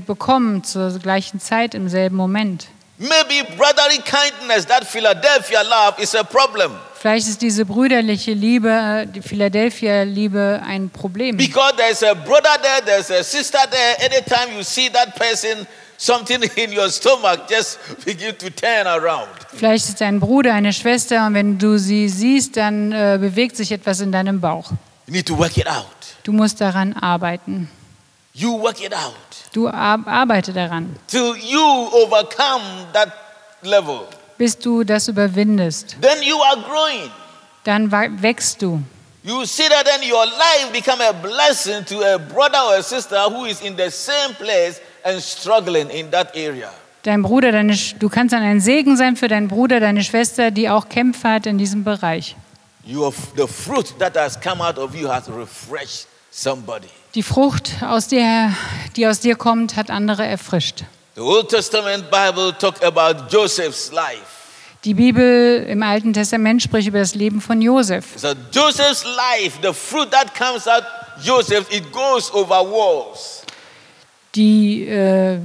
[0.06, 2.68] bekommen zur gleichen Zeit im selben Moment.
[2.98, 6.74] Maybe brotherly kindness, that Philadelphia love, is a problem.
[7.04, 11.36] Vielleicht ist diese brüderliche Liebe, die Philadelphia-Liebe ein Problem.
[11.36, 14.10] Because there's a brother there, there's a sister there.
[14.10, 19.28] Anytime you see that person, something in your stomach just begin to turn around.
[19.54, 23.74] Vielleicht ist ein Bruder, eine Schwester und wenn du sie siehst, dann äh, bewegt sich
[23.74, 24.72] etwas in deinem Bauch.
[25.08, 25.86] You need to work it out.
[26.24, 27.70] Du musst daran arbeiten.
[28.34, 29.14] You work it out
[29.52, 33.12] Du ar arbeite daran, till you overcome that
[33.62, 34.08] level.
[34.38, 35.98] Bis du das überwindest.
[36.02, 37.10] Then you are growing.
[37.64, 38.82] Dann wächst du.
[39.24, 43.18] You see that then your life become a blessing to a brother or a sister
[43.30, 46.70] who is in the same place and struggling in that area.
[47.04, 50.70] Dein Bruder, deine, du kannst dann ein Segen sein für deinen Bruder, deine Schwester, die
[50.70, 52.36] auch Kämpfe hat in diesem Bereich.
[52.86, 56.88] You have, the fruit that has come out of you has refreshed somebody.
[57.16, 58.54] Die Frucht, aus der,
[58.96, 60.84] die aus dir kommt, hat andere erfrischt.
[61.16, 64.50] The Old Testament Bible talk about Joseph's life.
[64.84, 68.06] Die Bibel im Alten Testament spricht über das Leben von Josef.
[68.16, 70.84] So Joseph's life, the fruit that comes out
[71.24, 73.44] Joseph, it goes over walls.
[74.34, 75.38] Die äh,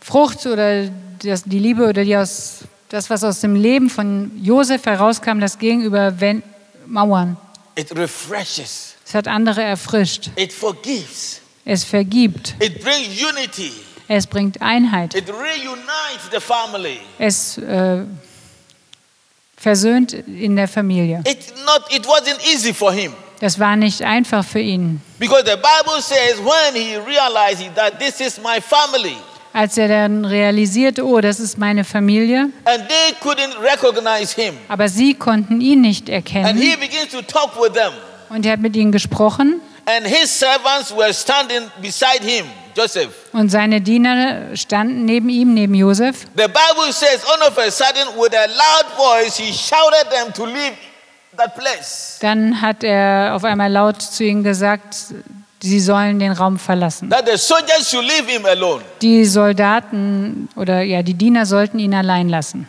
[0.00, 0.90] Frucht oder
[1.22, 5.56] das, die Liebe oder die aus, das, was aus dem Leben von Josef herauskam, das
[5.56, 6.42] ging über Wen
[6.84, 7.36] Mauern.
[7.76, 8.96] It refreshes.
[9.06, 10.30] Es hat andere erfrischt.
[10.34, 11.40] It forgives.
[11.64, 12.56] Es vergibt.
[12.58, 13.70] It brings unity.
[14.08, 15.14] Es bringt Einheit.
[17.18, 17.98] Es äh,
[19.56, 21.22] versöhnt in der Familie.
[21.26, 23.12] It not it wasn't easy for him.
[23.40, 25.00] Das war nicht einfach für ihn.
[25.18, 29.16] Because the Bible says when he realized that this is my family,
[29.54, 34.54] Als er dann realisierte, oh, das ist meine Familie, and they couldn't recognize him.
[34.68, 36.56] aber sie konnten ihn nicht And erkennen.
[36.56, 37.92] he begins to talk with them.
[38.30, 43.10] Und er hat mit ihnen gesprochen And his servants were standing beside him, Joseph.
[43.32, 46.26] und seine Diener standen neben ihm, neben Josef.
[46.36, 50.44] The Bible says, all of a sudden, with a loud voice, he shouted them to
[50.46, 50.76] leave
[51.36, 52.18] that place.
[52.20, 54.96] Dann hat er auf einmal laut zu ihnen gesagt,
[55.62, 57.10] sie sollen den Raum verlassen.
[57.10, 58.82] That the soldiers should leave him alone.
[59.00, 62.68] Die Soldaten oder ja, die Diener sollten ihn allein lassen.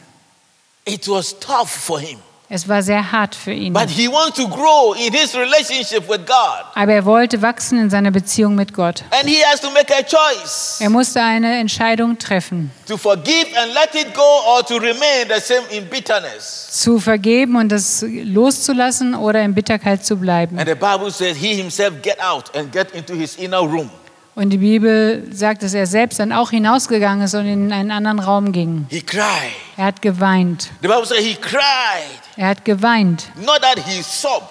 [0.86, 2.20] It was tough for him.
[2.56, 3.74] Es war sehr hart für ihn.
[3.74, 6.64] But he wants to grow in his relationship with God.
[6.76, 9.04] Aber er wollte wachsen in seiner Beziehung mit Gott.
[9.10, 13.74] And he has to make a choice Er musste eine Entscheidung treffen, to forgive and
[13.74, 16.68] let it go or to remain the same in bitterness.
[16.70, 20.60] zu vergeben und das loszulassen oder in Bitterkeit zu bleiben.
[20.60, 23.90] And the Bible says he himself get out and get into his inner room.
[24.36, 28.20] Und die Bibel sagt, dass er selbst dann auch hinausgegangen ist und in einen anderen
[28.20, 28.86] Raum ging.
[28.90, 29.54] He cried.
[29.76, 30.70] Er hat geweint.
[30.82, 32.23] The Bible says he cried.
[32.36, 33.30] Er hat geweint.
[33.36, 34.48] Not that he sobbed.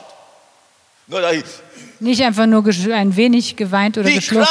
[1.08, 1.42] Not that he,
[2.00, 4.48] Nicht einfach nur ein wenig geweint oder geschluckt.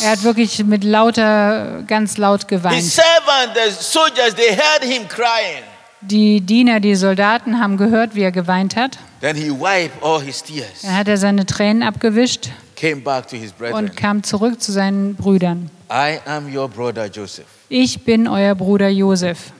[0.00, 2.82] Er hat wirklich mit lauter, ganz laut geweint.
[6.00, 8.98] Die Diener, die Soldaten haben gehört, wie er geweint hat.
[9.20, 9.36] Dann
[10.96, 12.50] hat er seine Tränen abgewischt
[13.72, 15.70] und kam zurück zu seinen Brüdern.
[17.68, 19.52] Ich bin euer Bruder Josef.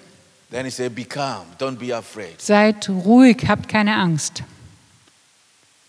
[0.50, 2.40] Then he said, Be calm, don't be afraid.
[2.40, 4.42] Seid ruhig, habt keine Angst.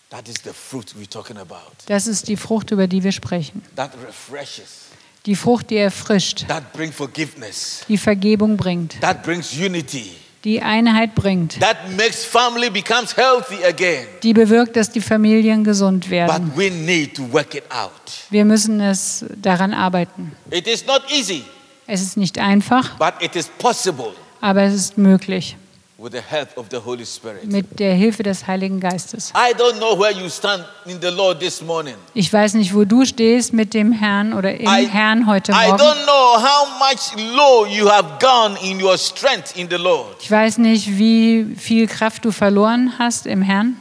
[0.09, 1.71] That is the fruit we're talking about.
[1.85, 3.61] Das ist die Frucht, über die wir sprechen.
[3.75, 4.87] That refreshes,
[5.25, 10.11] Die Frucht, die erfrischt, that brings forgiveness, die Vergebung bringt, that brings unity,
[10.43, 14.07] die Einheit bringt, that makes family becomes healthy again.
[14.23, 16.49] die bewirkt, dass die Familien gesund werden.
[16.49, 17.91] But we need to work it out.
[18.31, 20.31] Wir müssen es daran arbeiten.
[20.49, 21.43] It is not easy,
[21.85, 25.55] Es ist nicht einfach, but it is possible aber es ist möglich
[26.01, 27.45] with the help of the Holy Spirit.
[27.45, 29.31] mit der Hilfe des Heiligen Geistes.
[29.35, 31.95] I don't know where you stand in the Lord this morning.
[32.13, 35.81] Ich weiß nicht, wo du stehst mit dem Herrn oder im I, Herrn heute Morgen.
[35.81, 40.15] don't know how much low you have gone in your strength in the Lord.
[40.21, 43.75] Ich weiß nicht, wie viel Kraft du verloren hast im Herrn.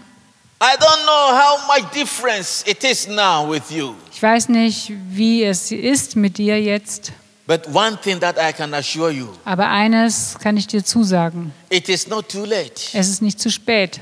[0.60, 3.94] I don't know how much difference it is now with you.
[4.12, 7.12] Ich weiß nicht, wie es ist mit dir jetzt.
[7.48, 11.54] But one thing that I can assure you, Aber eines kann ich dir zusagen.
[11.70, 12.74] it is not too late.
[12.92, 14.00] Es ist nicht zu spät.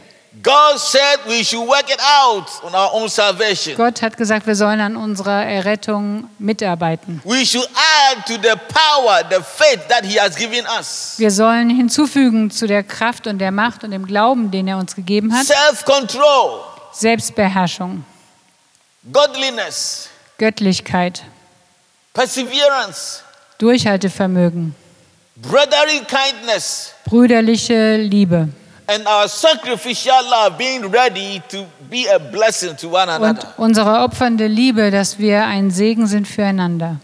[3.76, 7.22] Gott hat gesagt, wir sollen an unserer Errettung mitarbeiten.
[7.24, 7.46] Wir
[11.30, 15.32] sollen hinzufügen zu der Kraft und der Macht und dem Glauben, den er uns gegeben
[15.32, 15.46] hat,
[16.92, 18.04] Selbstbeherrschung,
[20.38, 21.22] Göttlichkeit,
[22.12, 23.22] perseverance,
[23.58, 24.74] Durchhaltevermögen,
[25.36, 28.48] brotherly kindness, brüderliche Liebe
[28.88, 33.54] and our sacrificial love being ready to be a blessing to one und another.
[33.56, 37.00] unsere opfernde Liebe, dass wir ein Segen sind füreinander.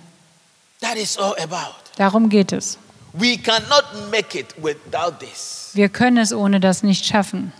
[0.80, 1.74] That is all about.
[1.96, 2.78] Darum geht es.
[3.12, 5.70] We cannot make it without this.
[5.74, 7.52] Wir können es ohne das nicht schaffen.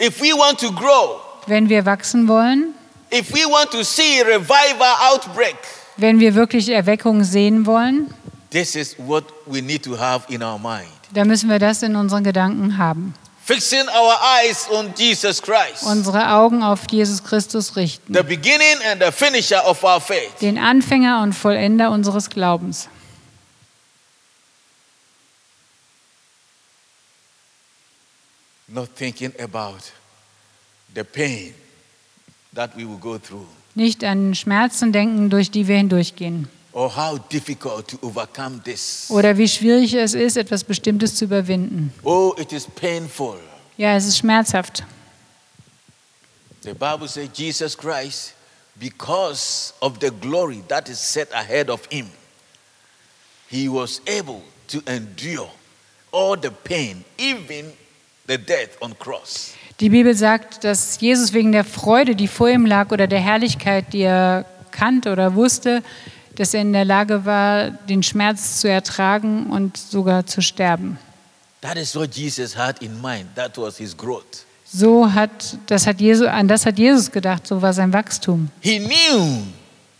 [0.00, 2.74] If we want to grow, Wenn wir wachsen wollen,
[3.12, 5.56] if we want to see revival outbreak,
[6.02, 8.12] wenn wir wirklich Erweckung sehen wollen,
[8.50, 10.90] this is what we need to have in our mind.
[11.14, 13.14] dann müssen wir das in unseren Gedanken haben.
[13.44, 19.02] Fixing our eyes on Jesus Christ, Unsere Augen auf Jesus Christus richten, the beginning and
[19.02, 20.32] the finisher of our faith.
[20.40, 22.88] den Anfänger und Vollender unseres Glaubens.
[28.68, 29.90] Not thinking about
[30.94, 31.54] the pain
[32.54, 36.48] that we will go through Nicht an Schmerzen denken, durch die wir hindurchgehen.
[36.74, 39.06] or how difficult to overcome this.
[39.10, 41.92] Oder wie schwierig es ist, etwas Bestimmtes zu überwinden.
[42.02, 43.38] Oh, it is painful.
[43.76, 44.84] Ja, es ist schmerzhaft.
[46.62, 48.34] The Bible says Jesus Christ,
[48.78, 52.06] because of the glory that is set ahead of him,
[53.48, 55.50] he was able to endure
[56.12, 57.72] all the pain, even
[58.26, 59.54] the death on cross.
[59.80, 63.92] Die Bibel sagt, dass Jesus wegen der Freude, die vor ihm lag, oder der Herrlichkeit,
[63.92, 65.82] die er kannte oder wusste,
[66.36, 70.98] dass er in der Lage war, den Schmerz zu ertragen und sogar zu sterben.
[71.60, 73.34] That is what Jesus had in mind.
[73.36, 74.44] That was his growth.
[74.64, 78.48] So hat, das hat Jesus, an das hat Jesus gedacht, so war sein Wachstum.
[78.60, 79.42] He knew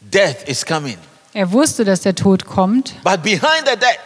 [0.01, 0.97] death is coming.
[1.35, 3.99] Er wusste, dass der Tod kommt, But behind the death,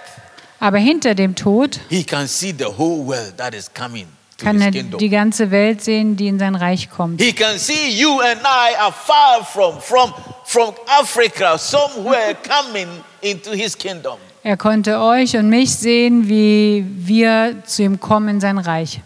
[0.60, 4.06] aber hinter dem Tod he can see the whole world that is coming
[4.38, 7.20] kann er die ganze Welt sehen, die in sein Reich kommt.
[7.20, 10.12] He can see you and I are far from, from,
[10.44, 12.88] from Africa, somewhere coming
[13.22, 14.18] into his kingdom.
[14.42, 19.00] Er konnte euch und mich sehen, wie wir zu ihm kommen in sein Reich.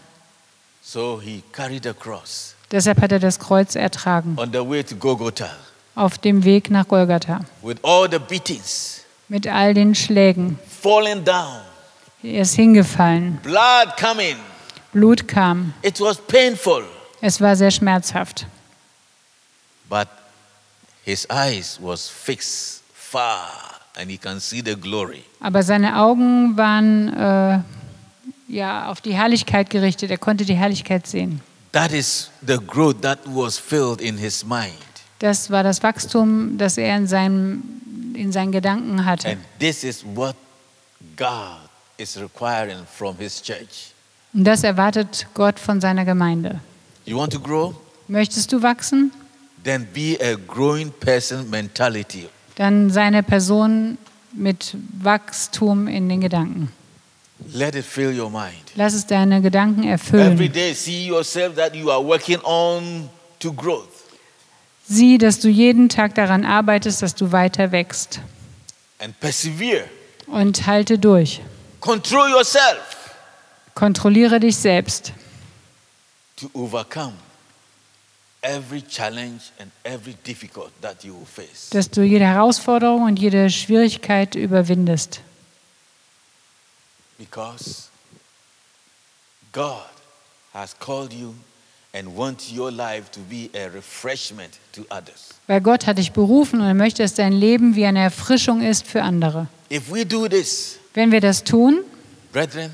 [0.83, 4.95] So he carried the cross Deshalb hat er das Kreuz ertragen, on the way to
[4.95, 5.49] Golgotha
[5.95, 10.57] auf dem Weg nach Golgatha, with all the beatings, mit all den Schlägen.
[10.81, 11.61] falling down,
[12.23, 14.37] Er ist hingefallen, blood coming.
[14.91, 15.73] Blut kam.
[15.81, 16.83] It was painful,
[17.21, 18.45] Es war sehr schmerzhaft.
[19.89, 20.07] but
[21.03, 23.49] his eyes was fixed far
[23.97, 25.23] and he can see the glory.
[25.39, 27.59] Aber seine Augen waren äh,
[28.47, 30.11] ja, auf die Herrlichkeit gerichtet.
[30.11, 31.41] Er konnte die Herrlichkeit sehen.
[31.73, 34.73] That is the growth that was filled in his mind.
[35.19, 39.29] Das war das Wachstum, das er in, seinem, in seinen Gedanken hatte.
[39.29, 40.35] And this is what
[41.15, 43.90] God is requiring from his church.
[44.33, 46.59] Und das erwartet Gott von seiner Gemeinde.
[47.05, 47.75] You want to grow?
[48.07, 49.11] Möchtest du wachsen?
[49.63, 52.27] Then be a growing person mentality.
[52.55, 53.97] Dann seine Person
[54.33, 56.71] mit Wachstum in den Gedanken.
[57.53, 58.53] Let it fill your mind.
[58.75, 60.53] Lass es deine Gedanken Every erfüllen.
[60.53, 63.87] day, see yourself that you are working on to growth.
[64.87, 68.19] Sieh, dass du jeden Tag daran arbeitest, dass du weiter wächst.
[68.99, 69.85] and persevere.
[70.27, 71.41] Und halte durch.
[71.79, 73.00] Control yourself
[73.75, 75.13] Kontrolliere dich selbst,
[76.37, 77.13] to overcome
[78.41, 81.69] every challenge and every difficult that you will face.
[81.71, 85.21] dass du jede Herausforderung und jede Schwierigkeit überwindest.
[87.17, 87.89] Because
[89.51, 89.85] God
[90.53, 91.33] has called you
[91.93, 95.29] and wants your life to be a refreshment to others.
[95.47, 98.87] Weil Gott hat dich berufen und er möchte, dass dein Leben wie eine Erfrischung ist
[98.87, 99.47] für andere.
[99.71, 101.81] If we do this, Wenn wir das tun,
[102.33, 102.71] brethren,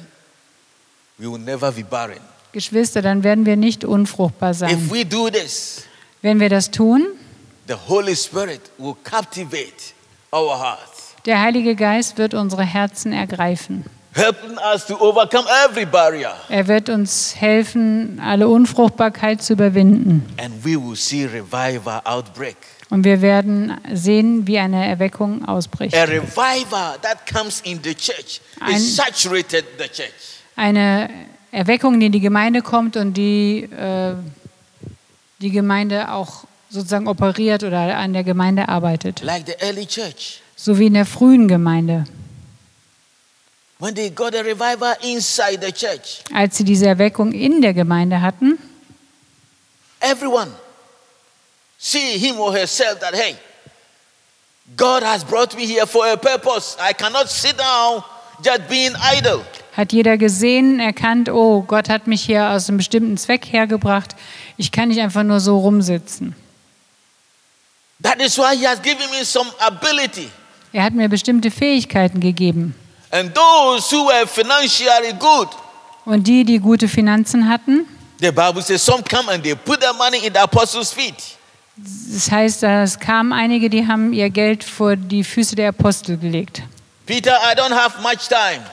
[1.18, 2.20] we will never be barren.
[2.52, 4.90] Geschwister, dann werden wir nicht unfruchtbar If sein.
[4.92, 5.84] we do this,
[6.22, 7.06] Wenn wir das tun,
[7.68, 9.94] the Holy Spirit will captivate
[10.34, 13.84] our hearts, der Heilige Geist wird unsere Herzen ergreifen.
[14.14, 16.34] helping us to overcome every barrier.
[16.50, 20.26] Er wird uns helfen, alle Unfruchtbarkeit zu überwinden.
[20.38, 22.56] And we will see revival outbreak.
[22.90, 25.94] Und wir werden sehen, wie eine Erweckung ausbricht.
[25.96, 30.37] A revival that comes in the church Ein- is saturated the church.
[30.58, 31.10] Eine
[31.52, 34.16] Erweckung, die in die Gemeinde kommt und die äh,
[35.40, 39.22] die Gemeinde auch sozusagen operiert oder an der Gemeinde arbeitet.
[39.22, 40.42] Like the early church.
[40.56, 42.06] So wie in der frühen Gemeinde.
[43.80, 48.22] When they got a revival inside the church, Als sie diese Erweckung in der Gemeinde
[48.22, 48.58] hatten,
[50.00, 50.52] everyone
[51.78, 53.36] see him or herself that hey,
[54.76, 56.76] God has brought me here for a purpose.
[56.80, 58.04] I cannot sit down
[58.42, 59.46] just being idle.
[59.78, 64.16] Hat jeder gesehen, erkannt, oh, Gott hat mich hier aus einem bestimmten Zweck hergebracht.
[64.58, 66.36] Ich kann nicht einfach nur so rumsitzen.
[68.02, 70.30] That is why he has given me some ability.
[70.74, 72.76] Er hat mir bestimmte Fähigkeiten gegeben.
[73.12, 75.48] And those who were financially good,
[76.06, 77.86] Und die, die gute Finanzen hatten,
[78.20, 81.38] the Bible says some come and they put their money in the apostles' feet.
[81.76, 86.64] das heißt, es kamen einige, die haben ihr Geld vor die Füße der Apostel gelegt.
[87.06, 88.64] Peter, I don't have much time,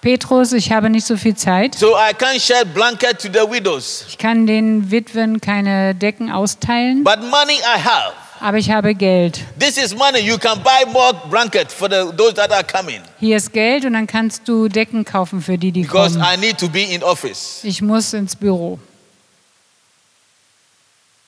[0.00, 1.74] Petrus, ich habe nicht so viel Zeit.
[1.74, 4.04] so I can't shed blanket to the widows.
[4.08, 8.12] Ich kann den Witwen keine Decken austeilen, But money I have.
[8.40, 9.40] aber ich habe Geld.
[9.58, 10.20] This is money.
[10.20, 13.00] You can buy more blanket for the, those that are coming.
[13.18, 16.32] Hier ist Geld und dann kannst du Decken kaufen für die, die Because kommen.
[16.32, 17.60] I need to be in office.
[17.64, 18.78] Ich muss ins Büro.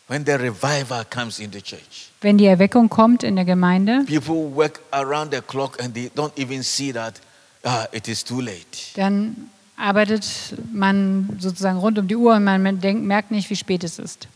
[0.07, 4.55] When the revival comes in the church, Wenn die Erweckung kommt in der Gemeinde, people
[4.55, 7.15] work around the clock and they don't even see that
[7.65, 8.95] ah, it is too late.
[8.95, 13.83] dann arbeitet man sozusagen rund um die Uhr und man denkt, merkt nicht, wie spät
[13.83, 14.29] es ist.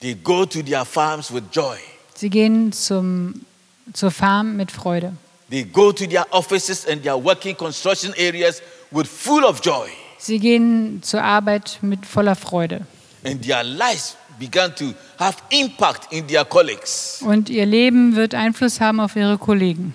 [0.00, 1.76] They go to their farms with joy.
[2.14, 3.44] Sie gehen zum,
[3.92, 5.14] zur Farm mit Freude.
[5.50, 9.88] They go to their offices and their working construction areas with full of joy.
[10.18, 12.86] Sie gehen zur Arbeit mit voller Freude.
[13.24, 17.20] And their lives began to have impact in their colleagues.
[17.22, 19.94] Und ihr Leben wird Einfluss haben auf ihre Kollegen.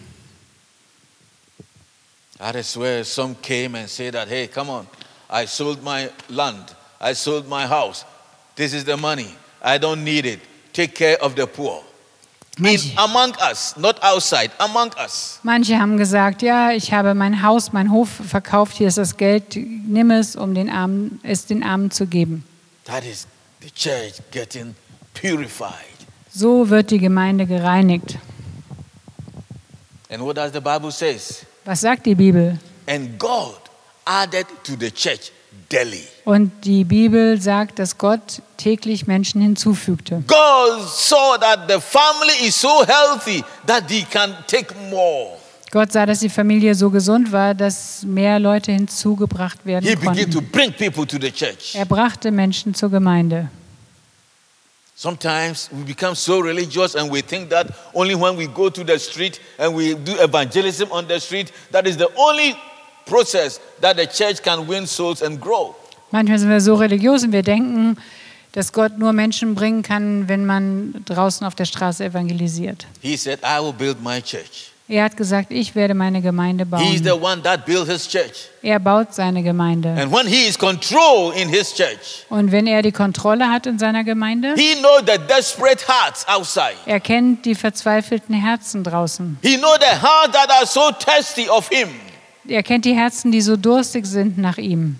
[2.39, 4.87] That is where some came and said that, hey, come on,
[5.29, 8.05] I sold my land, I sold my house.
[8.55, 9.35] This is the money.
[9.61, 10.39] I don't need it.
[10.73, 11.83] Take care of the poor.
[12.57, 15.39] Manche, among us, not outside, among us.
[15.43, 19.55] manche haben gesagt, ja, ich habe mein Haus, mein Hof verkauft, hier ist das Geld,
[19.55, 22.43] nimm es, um den Armen, es den Armen zu geben.
[22.85, 23.27] That is
[23.61, 24.75] the church getting
[25.13, 25.73] purified.
[26.33, 28.17] So wird die Gemeinde gereinigt.
[30.09, 31.45] And what does the Bible says?
[31.65, 32.57] Was sagt die Bibel?
[32.87, 33.55] And God
[34.05, 35.31] added to the church
[35.69, 36.03] daily.
[36.25, 40.23] Und die Bibel sagt, dass Gott täglich Menschen hinzufügte.
[40.27, 45.37] God saw that the family is so healthy that they can take more.
[45.71, 50.15] Gott sah, dass die Familie so gesund war, dass mehr Leute hinzugebracht He werden began
[50.15, 50.51] to konnten.
[50.51, 51.75] bring people to the church.
[51.75, 53.49] Er brachte Menschen zur Gemeinde.
[54.99, 58.99] Sometimes we become so religious and we think that only when we go to the
[58.99, 62.53] street and we do evangelism on the street, that is the only
[63.05, 65.73] process that the church can win souls and grow.
[66.11, 67.95] Manchmal sind wir so religiös und wir denken,
[68.51, 72.85] dass Gott nur Menschen bringen kann, wenn man draußen auf der Straße evangelisiert.
[73.01, 74.73] He said, I will build my church.
[74.91, 77.21] Er hat gesagt, ich werde meine Gemeinde He's the bauen.
[77.21, 78.49] one that built his church.
[78.63, 79.89] Er baut seine Gemeinde.
[79.89, 83.77] And when he is control in his church, Und wenn er die Kontrolle hat in
[83.77, 86.73] seiner Gemeinde, he knows the desperate hearts outside.
[86.87, 89.37] er kennt die verzweifelten Herzen draußen.
[89.43, 91.89] He knows the hearts that are so thirsty of him.
[92.47, 94.95] Er kennt die Herzen, die so durstig sind nach ihm.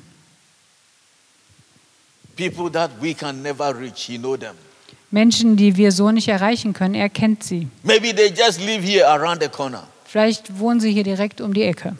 [2.36, 4.56] People that we can never reach, he know them.
[5.12, 7.68] Menschen, die wir so nicht erreichen können, er kennt sie.
[7.84, 9.84] Maybe they just live here around the corner.
[10.06, 11.96] Vielleicht wohnen sie hier direkt um die Ecke.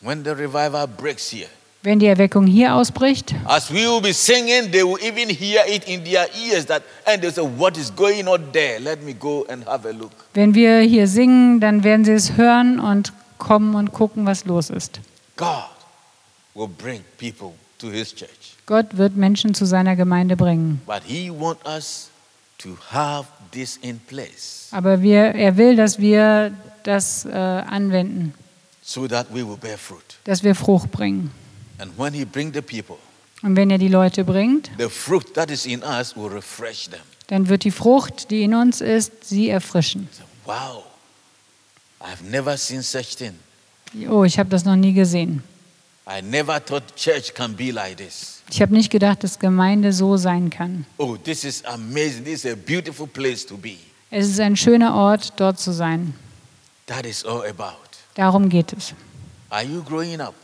[0.00, 1.48] When the revival breaks here,
[1.82, 5.86] Wenn die Erweckung hier ausbricht, as we will be singing, they will even hear it
[5.86, 8.78] in their ears that and they say, What is going on there?
[8.80, 10.12] Let me go and have a look.
[10.32, 14.70] wenn wir hier singen, dann werden sie es hören und kommen und gucken, was los
[14.70, 15.00] ist.
[15.36, 15.64] God
[16.54, 18.56] will bring people to his church.
[18.64, 20.80] Gott wird Menschen zu seiner Gemeinde bringen.
[20.86, 22.10] But he wants us
[22.58, 26.52] to have this in place Aber wir, er will, dass wir
[26.82, 28.34] das äh, anwenden,
[28.82, 30.16] so that we will bear fruit.
[30.24, 31.30] dass wir Frucht bringen.
[31.78, 32.96] And when He bring the people,
[33.42, 37.00] Und wenn er die Leute bringt, the fruit that is in us will refresh them.
[37.28, 40.08] dann wird die Frucht, die in uns ist, sie erfrischen.
[40.44, 40.84] Wow,
[42.00, 43.34] I've never seen such thing.
[44.10, 45.42] Oh, ich habe das noch nie gesehen.
[46.06, 48.42] I never thought church can be like this.
[48.50, 50.84] Ich habe nicht gedacht, dass Gemeinde so sein kann.
[50.98, 52.24] Oh, this is amazing.
[52.24, 53.76] This is a beautiful place to be.
[54.10, 56.14] Es ist ein schöner Ort, dort zu sein.
[56.86, 57.78] That is all about.
[58.14, 58.92] Darum geht es.
[59.48, 60.34] Are you growing up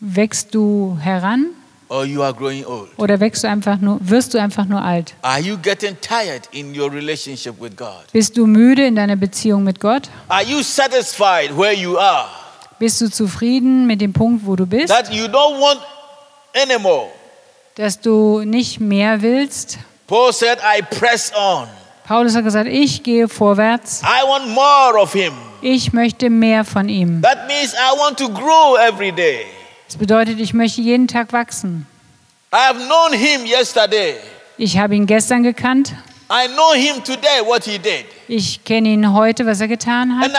[0.00, 1.46] Wächst du heran
[1.88, 2.88] or you are growing old?
[2.98, 5.14] oder wächst du einfach nur, wirst du einfach nur alt?
[5.22, 8.04] Are you getting tired in your relationship with God?
[8.12, 10.08] Bist du müde in deiner Beziehung mit Gott?
[10.28, 12.28] Are you satisfied where you are?
[12.78, 14.88] Bist du zufrieden mit dem Punkt, wo du bist?
[14.88, 15.80] That you don't want
[16.54, 17.08] anymore?
[17.74, 19.78] Dass du nicht mehr willst?
[20.06, 21.68] Paul said, I press on.
[22.06, 24.02] Paulus hat gesagt, ich gehe vorwärts.
[24.02, 25.34] I want more of him.
[25.60, 27.20] Ich möchte mehr von ihm.
[27.20, 29.44] That means I want to grow every day.
[29.86, 31.86] Das bedeutet, ich möchte jeden Tag wachsen.
[32.52, 34.14] I have known him yesterday.
[34.56, 35.94] Ich habe ihn gestern gekannt.
[36.30, 38.06] I know him today, what he did.
[38.30, 40.30] Ich kenne ihn heute, was er getan hat.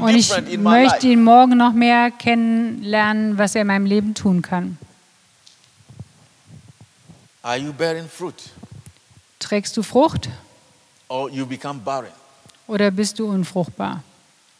[0.00, 4.78] Und ich möchte ihn morgen noch mehr kennenlernen, was er in meinem Leben tun kann.
[7.42, 8.34] Are you bearing fruit
[9.38, 10.28] Trägst du Frucht
[11.06, 12.10] or you become barren?
[12.66, 14.02] oder bist du unfruchtbar?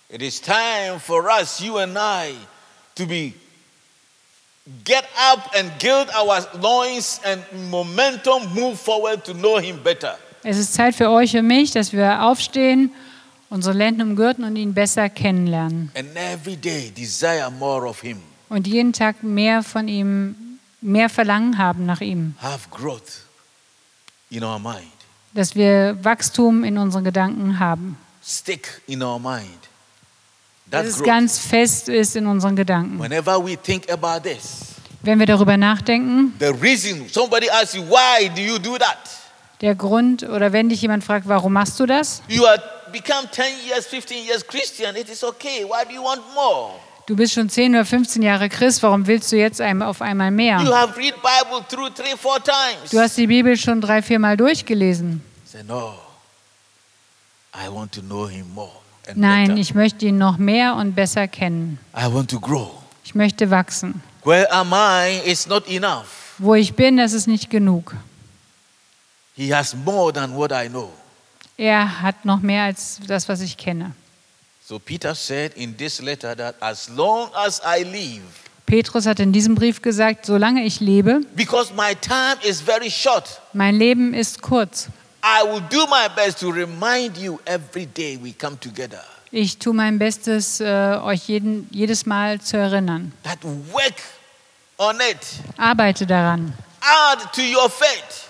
[0.09, 2.35] It is time for us, you and I,
[2.95, 3.35] to be
[4.85, 10.19] get up and gild our loins and momentum move forward to know him better.
[10.43, 12.93] Es ist Zeit für euch und mich, dass wir aufstehen,
[13.51, 15.91] unsere Lenden umgürten und ihn besser kennenlernen.
[15.97, 18.21] And every day desire more of him.
[18.49, 22.37] Und jeden Tag mehr von ihm, mehr Verlangen haben nach ihm.
[22.41, 23.23] Have growth
[24.31, 24.93] in our mind.
[25.35, 27.99] Dass wir Wachstum in unseren Gedanken haben.
[28.25, 29.69] Stick in our mind.
[30.71, 32.99] Dass es ganz fest ist in unseren Gedanken.
[32.99, 38.29] Whenever we think about this, Wenn wir darüber nachdenken, the reason somebody asks you, why
[38.29, 38.99] do you do that?
[39.61, 42.23] der Grund, oder wenn dich jemand fragt, warum machst du das?
[42.29, 42.63] You are
[42.93, 44.97] become 10 years, 15 years Christian.
[44.97, 45.65] It is okay.
[45.65, 46.73] Why do you want more?
[47.07, 50.37] Du bist schon 10 oder 15 Jahre Christ, warum willst du jetzt auf einmal You
[50.37, 50.59] mehr?
[50.59, 52.91] have read Bible through three, four times.
[52.91, 55.23] Du hast die Bibel schon drei, vier Mal durchgelesen.
[55.45, 55.95] Say, no,
[57.55, 58.73] I want to know him more
[59.07, 59.61] and Nein, better.
[59.61, 61.79] ich möchte ihn noch mehr und besser kennen.
[61.97, 62.71] I want to grow.
[63.05, 64.03] Ich möchte wachsen.
[64.25, 66.35] Where am I is not enough.
[66.39, 67.95] Wo ich bin, das ist nicht genug.
[69.37, 70.91] He has more than what I know.
[71.57, 73.93] Er hat noch mehr als das, was ich kenne.
[74.63, 78.23] So Peter said in this letter that as long as I live,
[78.67, 83.41] Petrus hat in diesem Brief gesagt, solange ich lebe, because my time is very short,
[83.53, 84.89] mein Leben ist kurz.
[85.27, 89.03] I will do my best to remind you every day we come together.
[89.33, 93.13] Ich tue mein Bestes, äh, euch jeden, jedes Mal zu erinnern.
[93.25, 93.97] That work
[94.79, 95.19] on it.
[95.57, 96.53] Arbeite daran.
[96.81, 98.29] Add to your faith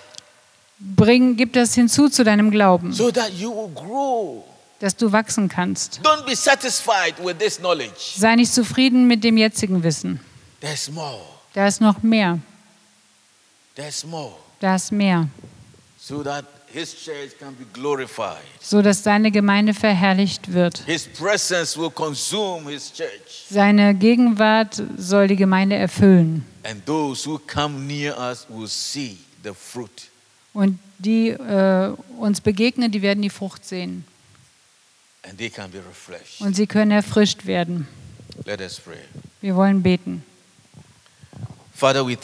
[0.79, 4.43] Bring, gib das hinzu zu deinem Glauben, so that you will grow.
[4.79, 6.01] dass du wachsen kannst.
[6.03, 8.15] Don't be satisfied with this knowledge.
[8.15, 10.19] Sei nicht zufrieden mit dem jetzigen Wissen.
[10.61, 11.21] There's more.
[11.53, 12.39] Da ist noch mehr.
[13.75, 14.33] There's more.
[14.59, 15.27] Da ist mehr.
[15.99, 16.45] So that
[18.61, 20.83] So dass seine Gemeinde verherrlicht wird.
[20.85, 23.45] His presence will consume his church.
[23.49, 26.45] Seine Gegenwart soll die Gemeinde erfüllen.
[26.63, 30.09] And those who come near us will see the fruit.
[30.53, 34.05] Und die äh, uns begegnen, die werden die Frucht sehen.
[35.23, 36.41] And they can be refreshed.
[36.41, 37.87] Und sie können erfrischt werden.
[39.41, 40.23] Wir wollen beten.
[41.41, 41.66] Father, we thank you for your faithfulness.
[41.77, 42.17] Vater, wir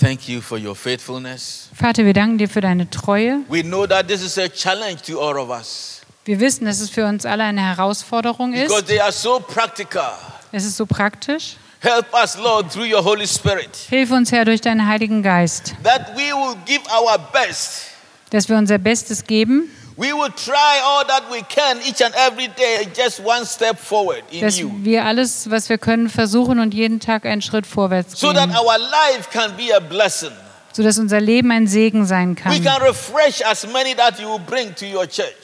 [2.14, 3.40] danken dir für deine Treue.
[3.50, 6.90] We know that this is a challenge to all of us Wir wissen, dass es
[6.90, 8.88] für uns alle eine Herausforderung because ist.
[8.88, 10.14] they are so practical.
[10.52, 11.58] Es ist so praktisch.
[11.82, 16.16] Help us, Lord, through your Holy Spirit, Hilf uns, Herr, durch deinen Heiligen Geist, that
[16.16, 17.90] we will give our best.
[18.32, 22.48] dass wir unser Bestes geben, We will try all that we can each and every
[22.48, 26.74] day, just one step forward in dass you, wir alles, was wir können, versuchen und
[26.74, 30.32] jeden Tag einen Schritt vorwärts so that gehen, our life can be a blessing.
[30.76, 32.52] sodass unser Leben ein Segen sein kann.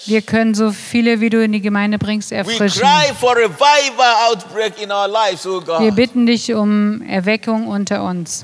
[0.06, 2.82] Wir können so viele, wie du in die Gemeinde bringst, erfrischen.
[2.82, 3.30] oh
[5.80, 8.44] Wir bitten dich um Erweckung unter uns,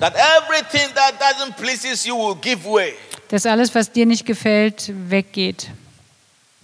[3.30, 5.70] dass alles, was dir nicht gefällt, weggeht,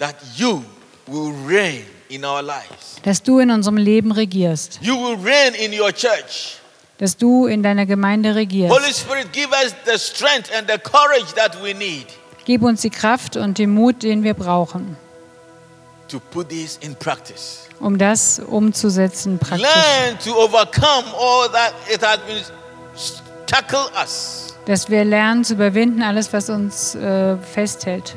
[0.01, 0.63] That you
[1.05, 2.95] will reign in our lives.
[3.03, 6.57] dass du in unserem Leben regierst, You will reign in your church.
[6.97, 8.73] dass du in deiner Gemeinde regierst.
[8.73, 12.07] Holy Spirit, give us the strength and the courage that we need
[12.45, 14.97] Gib uns die Kraft und den Mut, den wir brauchen,
[16.09, 17.67] to put this in practice.
[17.79, 19.61] um das umzusetzen praktisch.
[19.61, 22.43] Learn to overcome all that it has been
[23.45, 24.55] tackle us.
[24.65, 28.15] Dass wir lernen zu überwinden, alles, was uns äh, festhält.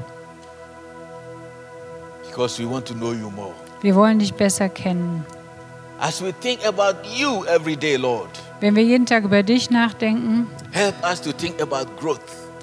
[2.35, 3.55] Because we want to know you more.
[3.81, 5.25] Wir wollen dich besser kennen.
[6.01, 8.29] As we think about you every day, Lord,
[8.59, 12.19] Wenn wir jeden Tag über dich nachdenken, help us to think about growth.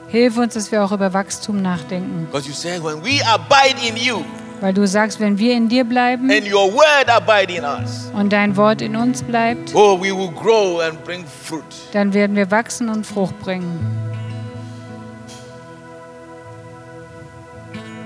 [0.09, 2.27] hilf uns, dass wir auch über Wachstum nachdenken.
[2.29, 4.25] Because you say when we abide in you
[4.59, 8.33] Weil du sagst, wenn wir in dir bleiben and your word abide in us, und
[8.33, 11.63] dein Wort in uns bleibt, oh, we will grow and bring fruit.
[11.93, 13.79] dann werden wir wachsen und Frucht bringen.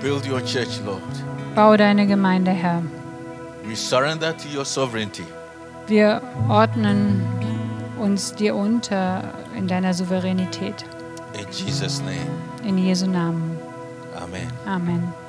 [0.00, 1.02] Build your church, Lord.
[1.56, 2.82] Bau deine Gemeinde, Herr.
[3.66, 5.24] We surrender to your sovereignty.
[5.86, 7.22] Wir ordnen
[7.98, 9.22] uns dir unter
[9.56, 10.84] in deiner Souveränität.
[11.32, 12.26] In Jesus' name,
[12.62, 13.58] In Jesu Namen.
[14.14, 14.52] Amen.
[14.66, 15.25] Amen.